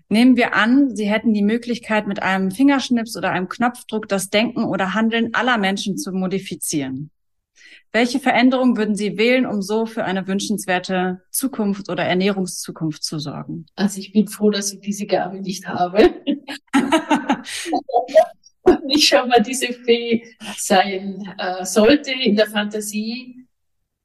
Nehmen 0.09 0.37
wir 0.37 0.53
an, 0.53 0.95
Sie 0.95 1.09
hätten 1.09 1.33
die 1.33 1.41
Möglichkeit, 1.41 2.05
mit 2.07 2.21
einem 2.21 2.51
Fingerschnips 2.51 3.17
oder 3.17 3.31
einem 3.31 3.49
Knopfdruck 3.49 4.07
das 4.07 4.29
Denken 4.29 4.63
oder 4.63 4.93
Handeln 4.93 5.33
aller 5.33 5.57
Menschen 5.57 5.97
zu 5.97 6.11
modifizieren. 6.11 7.09
Welche 7.91 8.19
Veränderung 8.19 8.77
würden 8.77 8.95
Sie 8.95 9.17
wählen, 9.17 9.45
um 9.45 9.61
so 9.61 9.85
für 9.85 10.03
eine 10.03 10.27
wünschenswerte 10.27 11.21
Zukunft 11.31 11.89
oder 11.89 12.03
Ernährungszukunft 12.03 13.03
zu 13.03 13.19
sorgen? 13.19 13.65
Also 13.75 13.99
ich 13.99 14.11
bin 14.11 14.27
froh, 14.27 14.49
dass 14.49 14.73
ich 14.73 14.81
diese 14.81 15.05
Gabe 15.05 15.39
nicht 15.39 15.65
habe. 15.65 16.13
ich 18.89 19.07
schau 19.07 19.25
mal, 19.27 19.41
diese 19.41 19.73
Fee 19.73 20.25
sein 20.57 21.33
äh, 21.37 21.63
sollte 21.65 22.11
in 22.11 22.35
der 22.35 22.47
Fantasie. 22.47 23.47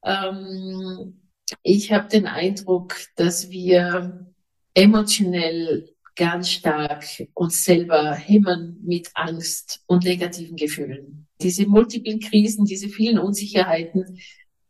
Ähm, 0.05 1.21
ich 1.63 1.93
habe 1.93 2.09
den 2.09 2.27
Eindruck, 2.27 2.95
dass 3.17 3.51
wir 3.51 4.30
emotionell 4.75 5.89
ganz 6.17 6.51
stark 6.51 7.05
uns 7.35 7.65
selber 7.65 8.15
hemmen 8.15 8.79
mit 8.83 9.11
Angst 9.15 9.83
und 9.87 10.05
negativen 10.05 10.57
Gefühlen. 10.57 11.27
Diese 11.41 11.67
multiplen 11.67 12.21
Krisen, 12.21 12.65
diese 12.65 12.89
vielen 12.89 13.19
Unsicherheiten, 13.19 14.19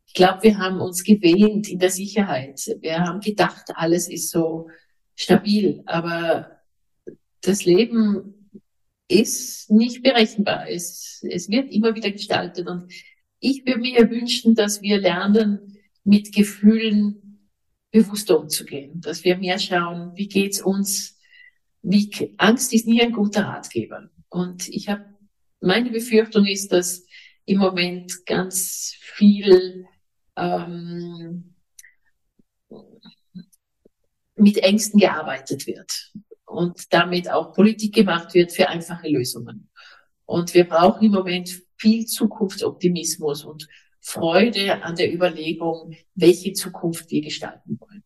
ich 0.07 0.15
glaube, 0.15 0.43
wir 0.43 0.59
haben 0.59 0.81
uns 0.81 1.05
gewähnt 1.05 1.69
in 1.69 1.79
der 1.79 1.91
Sicherheit. 1.91 2.61
Wir 2.81 2.99
haben 2.99 3.21
gedacht, 3.21 3.71
alles 3.75 4.09
ist 4.09 4.31
so 4.31 4.69
stabil, 5.15 5.83
aber 5.87 6.59
das 7.43 7.65
Leben 7.65 8.59
ist 9.07 9.71
nicht 9.71 10.03
berechenbar. 10.03 10.69
Es, 10.69 11.25
es 11.29 11.49
wird 11.49 11.71
immer 11.71 11.95
wieder 11.95 12.11
gestaltet 12.11 12.69
und 12.69 12.93
ich 13.39 13.65
würde 13.65 13.81
mir 13.81 14.11
wünschen, 14.11 14.55
dass 14.55 14.83
wir 14.83 14.99
lernen, 14.99 15.79
mit 16.03 16.35
Gefühlen 16.35 17.30
bewusster 17.91 18.39
umzugehen, 18.39 19.01
dass 19.01 19.25
wir 19.25 19.37
mehr 19.37 19.59
schauen, 19.59 20.13
wie 20.15 20.29
geht's 20.29 20.61
uns, 20.61 21.19
wie 21.83 22.35
Angst 22.39 22.73
ist 22.73 22.87
nie 22.87 23.03
ein 23.03 23.13
guter 23.13 23.45
Ratgeber. 23.45 24.11
Und 24.29 24.69
ich 24.69 24.89
habe 24.89 25.05
meine 25.61 25.91
Befürchtung 25.91 26.47
ist, 26.47 26.73
dass 26.73 27.05
im 27.45 27.59
Moment 27.59 28.27
ganz 28.27 28.95
viel 29.01 29.87
ähm, 30.37 31.55
mit 34.37 34.59
Ängsten 34.59 35.01
gearbeitet 35.01 35.67
wird 35.67 36.13
und 36.47 36.93
damit 36.93 37.31
auch 37.31 37.53
Politik 37.53 37.95
gemacht 37.95 38.35
wird 38.35 38.53
für 38.53 38.69
einfache 38.69 39.09
Lösungen. 39.09 39.71
Und 40.27 40.55
wir 40.55 40.65
brauchen 40.65 41.05
im 41.05 41.13
Moment 41.13 41.63
viel 41.77 42.07
Zukunftsoptimismus 42.07 43.45
und 43.45 43.67
Freude 44.01 44.83
an 44.83 44.97
der 44.97 45.13
Überlegung, 45.13 45.95
welche 46.15 46.53
Zukunft 46.53 47.11
wir 47.11 47.23
gestalten 47.23 47.79
wollen. 47.81 48.03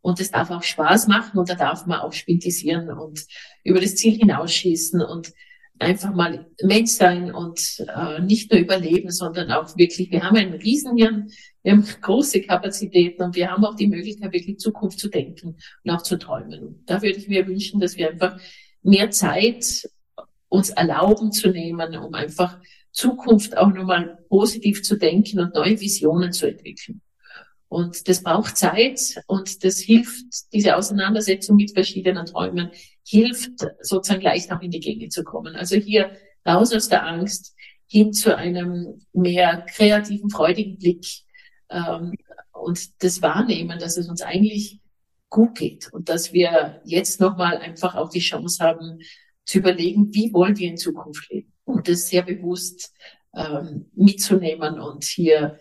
Und 0.00 0.20
es 0.20 0.30
darf 0.30 0.50
auch 0.50 0.62
Spaß 0.62 1.08
machen 1.08 1.38
und 1.38 1.48
da 1.48 1.54
darf 1.54 1.86
man 1.86 2.00
auch 2.00 2.12
spintisieren 2.12 2.90
und 2.90 3.24
über 3.62 3.80
das 3.80 3.96
Ziel 3.96 4.18
hinausschießen 4.18 5.00
und 5.00 5.32
einfach 5.78 6.14
mal 6.14 6.46
Mensch 6.62 6.92
sein 6.92 7.34
und 7.34 7.84
äh, 7.94 8.20
nicht 8.20 8.52
nur 8.52 8.60
überleben, 8.60 9.10
sondern 9.10 9.50
auch 9.50 9.76
wirklich, 9.76 10.10
wir 10.10 10.22
haben 10.22 10.36
ein 10.36 10.52
Riesenhirn, 10.52 11.30
wir 11.62 11.72
haben 11.72 11.84
große 12.00 12.42
Kapazitäten 12.42 13.22
und 13.22 13.34
wir 13.34 13.50
haben 13.50 13.64
auch 13.64 13.74
die 13.74 13.88
Möglichkeit, 13.88 14.32
wirklich 14.32 14.58
Zukunft 14.58 14.98
zu 14.98 15.08
denken 15.08 15.56
und 15.82 15.90
auch 15.90 16.02
zu 16.02 16.16
träumen. 16.16 16.82
Da 16.86 17.02
würde 17.02 17.18
ich 17.18 17.28
mir 17.28 17.46
wünschen, 17.46 17.80
dass 17.80 17.96
wir 17.96 18.10
einfach 18.10 18.38
mehr 18.82 19.10
Zeit 19.10 19.88
uns 20.48 20.70
erlauben 20.70 21.32
zu 21.32 21.48
nehmen, 21.48 21.96
um 21.96 22.14
einfach 22.14 22.60
Zukunft 22.94 23.56
auch 23.56 23.72
nochmal 23.72 24.18
positiv 24.28 24.82
zu 24.82 24.96
denken 24.96 25.40
und 25.40 25.54
neue 25.54 25.80
Visionen 25.80 26.32
zu 26.32 26.46
entwickeln. 26.46 27.02
Und 27.68 28.08
das 28.08 28.22
braucht 28.22 28.56
Zeit 28.56 29.20
und 29.26 29.64
das 29.64 29.80
hilft, 29.80 30.52
diese 30.52 30.76
Auseinandersetzung 30.76 31.56
mit 31.56 31.72
verschiedenen 31.72 32.24
Träumen, 32.24 32.70
hilft 33.04 33.66
sozusagen 33.80 34.22
leicht 34.22 34.52
auch 34.52 34.60
in 34.60 34.70
die 34.70 34.78
Gänge 34.78 35.08
zu 35.08 35.24
kommen. 35.24 35.56
Also 35.56 35.74
hier 35.74 36.12
raus 36.46 36.72
aus 36.72 36.88
der 36.88 37.04
Angst 37.04 37.56
hin 37.88 38.12
zu 38.12 38.36
einem 38.36 39.04
mehr 39.12 39.66
kreativen, 39.74 40.30
freudigen 40.30 40.78
Blick 40.78 41.04
ähm, 41.70 42.14
und 42.52 43.02
das 43.02 43.22
Wahrnehmen, 43.22 43.80
dass 43.80 43.96
es 43.96 44.08
uns 44.08 44.22
eigentlich 44.22 44.80
gut 45.28 45.58
geht 45.58 45.92
und 45.92 46.08
dass 46.08 46.32
wir 46.32 46.80
jetzt 46.84 47.18
nochmal 47.18 47.58
einfach 47.58 47.96
auch 47.96 48.08
die 48.08 48.20
Chance 48.20 48.62
haben 48.62 49.00
zu 49.44 49.58
überlegen, 49.58 50.14
wie 50.14 50.32
wollen 50.32 50.56
wir 50.56 50.70
in 50.70 50.76
Zukunft 50.76 51.28
leben 51.30 51.53
und 51.64 51.88
das 51.88 52.08
sehr 52.08 52.22
bewusst 52.22 52.92
ähm, 53.34 53.90
mitzunehmen 53.94 54.78
und 54.78 55.04
hier 55.04 55.58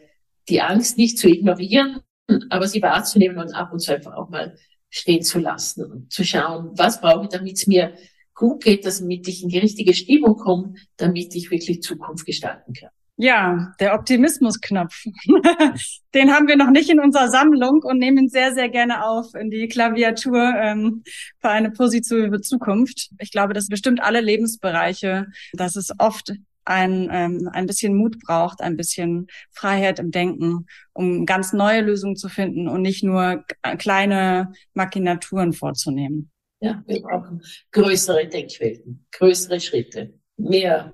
die 0.49 0.61
Angst 0.61 0.97
nicht 0.97 1.17
zu 1.17 1.27
ignorieren, 1.29 2.01
aber 2.49 2.67
sie 2.67 2.81
wahrzunehmen 2.81 3.37
und 3.37 3.53
ab 3.53 3.71
und 3.71 3.79
zu 3.79 3.93
einfach 3.93 4.13
auch 4.13 4.29
mal 4.29 4.57
stehen 4.89 5.23
zu 5.23 5.39
lassen 5.39 5.85
und 5.91 6.11
zu 6.11 6.23
schauen, 6.23 6.71
was 6.75 7.01
brauche 7.01 7.23
ich, 7.23 7.29
damit 7.29 7.53
es 7.53 7.67
mir 7.67 7.95
gut 8.35 8.63
geht, 8.63 8.85
damit 8.85 9.27
ich 9.27 9.43
in 9.43 9.49
die 9.49 9.59
richtige 9.59 9.93
Stimmung 9.93 10.37
komme, 10.37 10.75
damit 10.97 11.33
ich 11.35 11.51
wirklich 11.51 11.81
Zukunft 11.81 12.25
gestalten 12.25 12.73
kann. 12.73 12.91
Ja, 13.15 13.73
der 13.79 13.93
Optimismusknopf. 13.93 15.03
Den 16.15 16.31
haben 16.31 16.47
wir 16.47 16.55
noch 16.55 16.71
nicht 16.71 16.89
in 16.89 16.99
unserer 16.99 17.29
Sammlung 17.29 17.83
und 17.83 17.99
nehmen 17.99 18.17
ihn 18.17 18.29
sehr, 18.29 18.53
sehr 18.53 18.69
gerne 18.69 19.05
auf 19.05 19.35
in 19.35 19.51
die 19.51 19.67
Klaviatur 19.67 20.53
ähm, 20.55 21.03
für 21.39 21.49
eine 21.49 21.69
positive 21.71 22.41
Zukunft. 22.41 23.11
Ich 23.19 23.31
glaube, 23.31 23.53
das 23.53 23.67
bestimmt 23.67 24.01
alle 24.01 24.19
Lebensbereiche, 24.19 25.27
dass 25.53 25.75
es 25.75 25.91
oft 25.99 26.33
ein, 26.65 27.09
ähm, 27.11 27.49
ein 27.51 27.67
bisschen 27.67 27.95
Mut 27.95 28.17
braucht, 28.19 28.61
ein 28.61 28.77
bisschen 28.77 29.27
Freiheit 29.51 29.99
im 29.99 30.09
Denken, 30.09 30.65
um 30.93 31.25
ganz 31.25 31.53
neue 31.53 31.81
Lösungen 31.81 32.15
zu 32.15 32.29
finden 32.29 32.67
und 32.67 32.81
nicht 32.81 33.03
nur 33.03 33.43
kleine 33.77 34.53
Machinaturen 34.73 35.53
vorzunehmen. 35.53 36.31
Ja, 36.61 36.81
wir 36.87 37.01
brauchen 37.01 37.41
größere 37.71 38.27
Denkwelten, 38.27 39.05
größere 39.11 39.59
Schritte, 39.59 40.13
mehr 40.37 40.93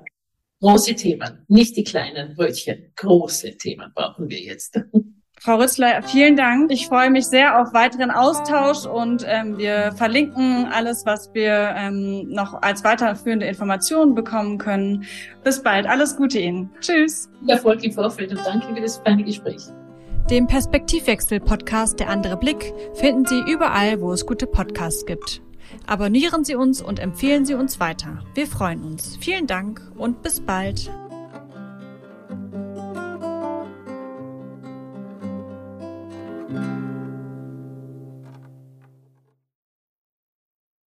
große 0.61 0.95
Themen, 0.95 1.45
nicht 1.47 1.75
die 1.75 1.83
kleinen 1.83 2.35
Brötchen. 2.35 2.91
Große 2.95 3.57
Themen 3.57 3.91
brauchen 3.93 4.29
wir 4.29 4.39
jetzt. 4.39 4.79
Frau 5.41 5.55
Rützler, 5.55 6.03
vielen 6.03 6.35
Dank. 6.35 6.69
Ich 6.69 6.87
freue 6.87 7.09
mich 7.09 7.25
sehr 7.25 7.61
auf 7.61 7.73
weiteren 7.73 8.11
Austausch 8.11 8.85
und 8.85 9.23
ähm, 9.25 9.57
wir 9.57 9.93
verlinken 9.93 10.65
alles, 10.65 11.05
was 11.05 11.29
wir 11.33 11.73
ähm, 11.77 12.27
noch 12.27 12.61
als 12.61 12.83
weiterführende 12.83 13.45
Informationen 13.45 14.15
bekommen 14.15 14.57
können. 14.57 15.05
Bis 15.45 15.63
bald. 15.63 15.87
Alles 15.87 16.17
Gute 16.17 16.39
Ihnen. 16.39 16.69
Tschüss. 16.81 17.29
Erfolg 17.47 17.81
im 17.85 17.93
Vorfeld 17.93 18.31
und 18.31 18.41
danke 18.45 18.75
für 18.75 18.81
das 18.81 18.97
feine 18.97 19.23
Gespräch. 19.23 19.61
Den 20.29 20.45
Perspektivwechsel-Podcast 20.45 22.01
Der 22.01 22.09
andere 22.09 22.35
Blick 22.35 22.73
finden 22.95 23.25
Sie 23.25 23.39
überall, 23.49 24.01
wo 24.01 24.11
es 24.11 24.25
gute 24.25 24.45
Podcasts 24.45 25.05
gibt. 25.05 25.41
Abonnieren 25.85 26.43
Sie 26.43 26.55
uns 26.55 26.81
und 26.81 26.99
empfehlen 26.99 27.45
Sie 27.45 27.53
uns 27.53 27.79
weiter. 27.79 28.19
Wir 28.33 28.47
freuen 28.47 28.83
uns. 28.83 29.17
Vielen 29.17 29.47
Dank 29.47 29.81
und 29.97 30.21
bis 30.21 30.39
bald. 30.39 30.89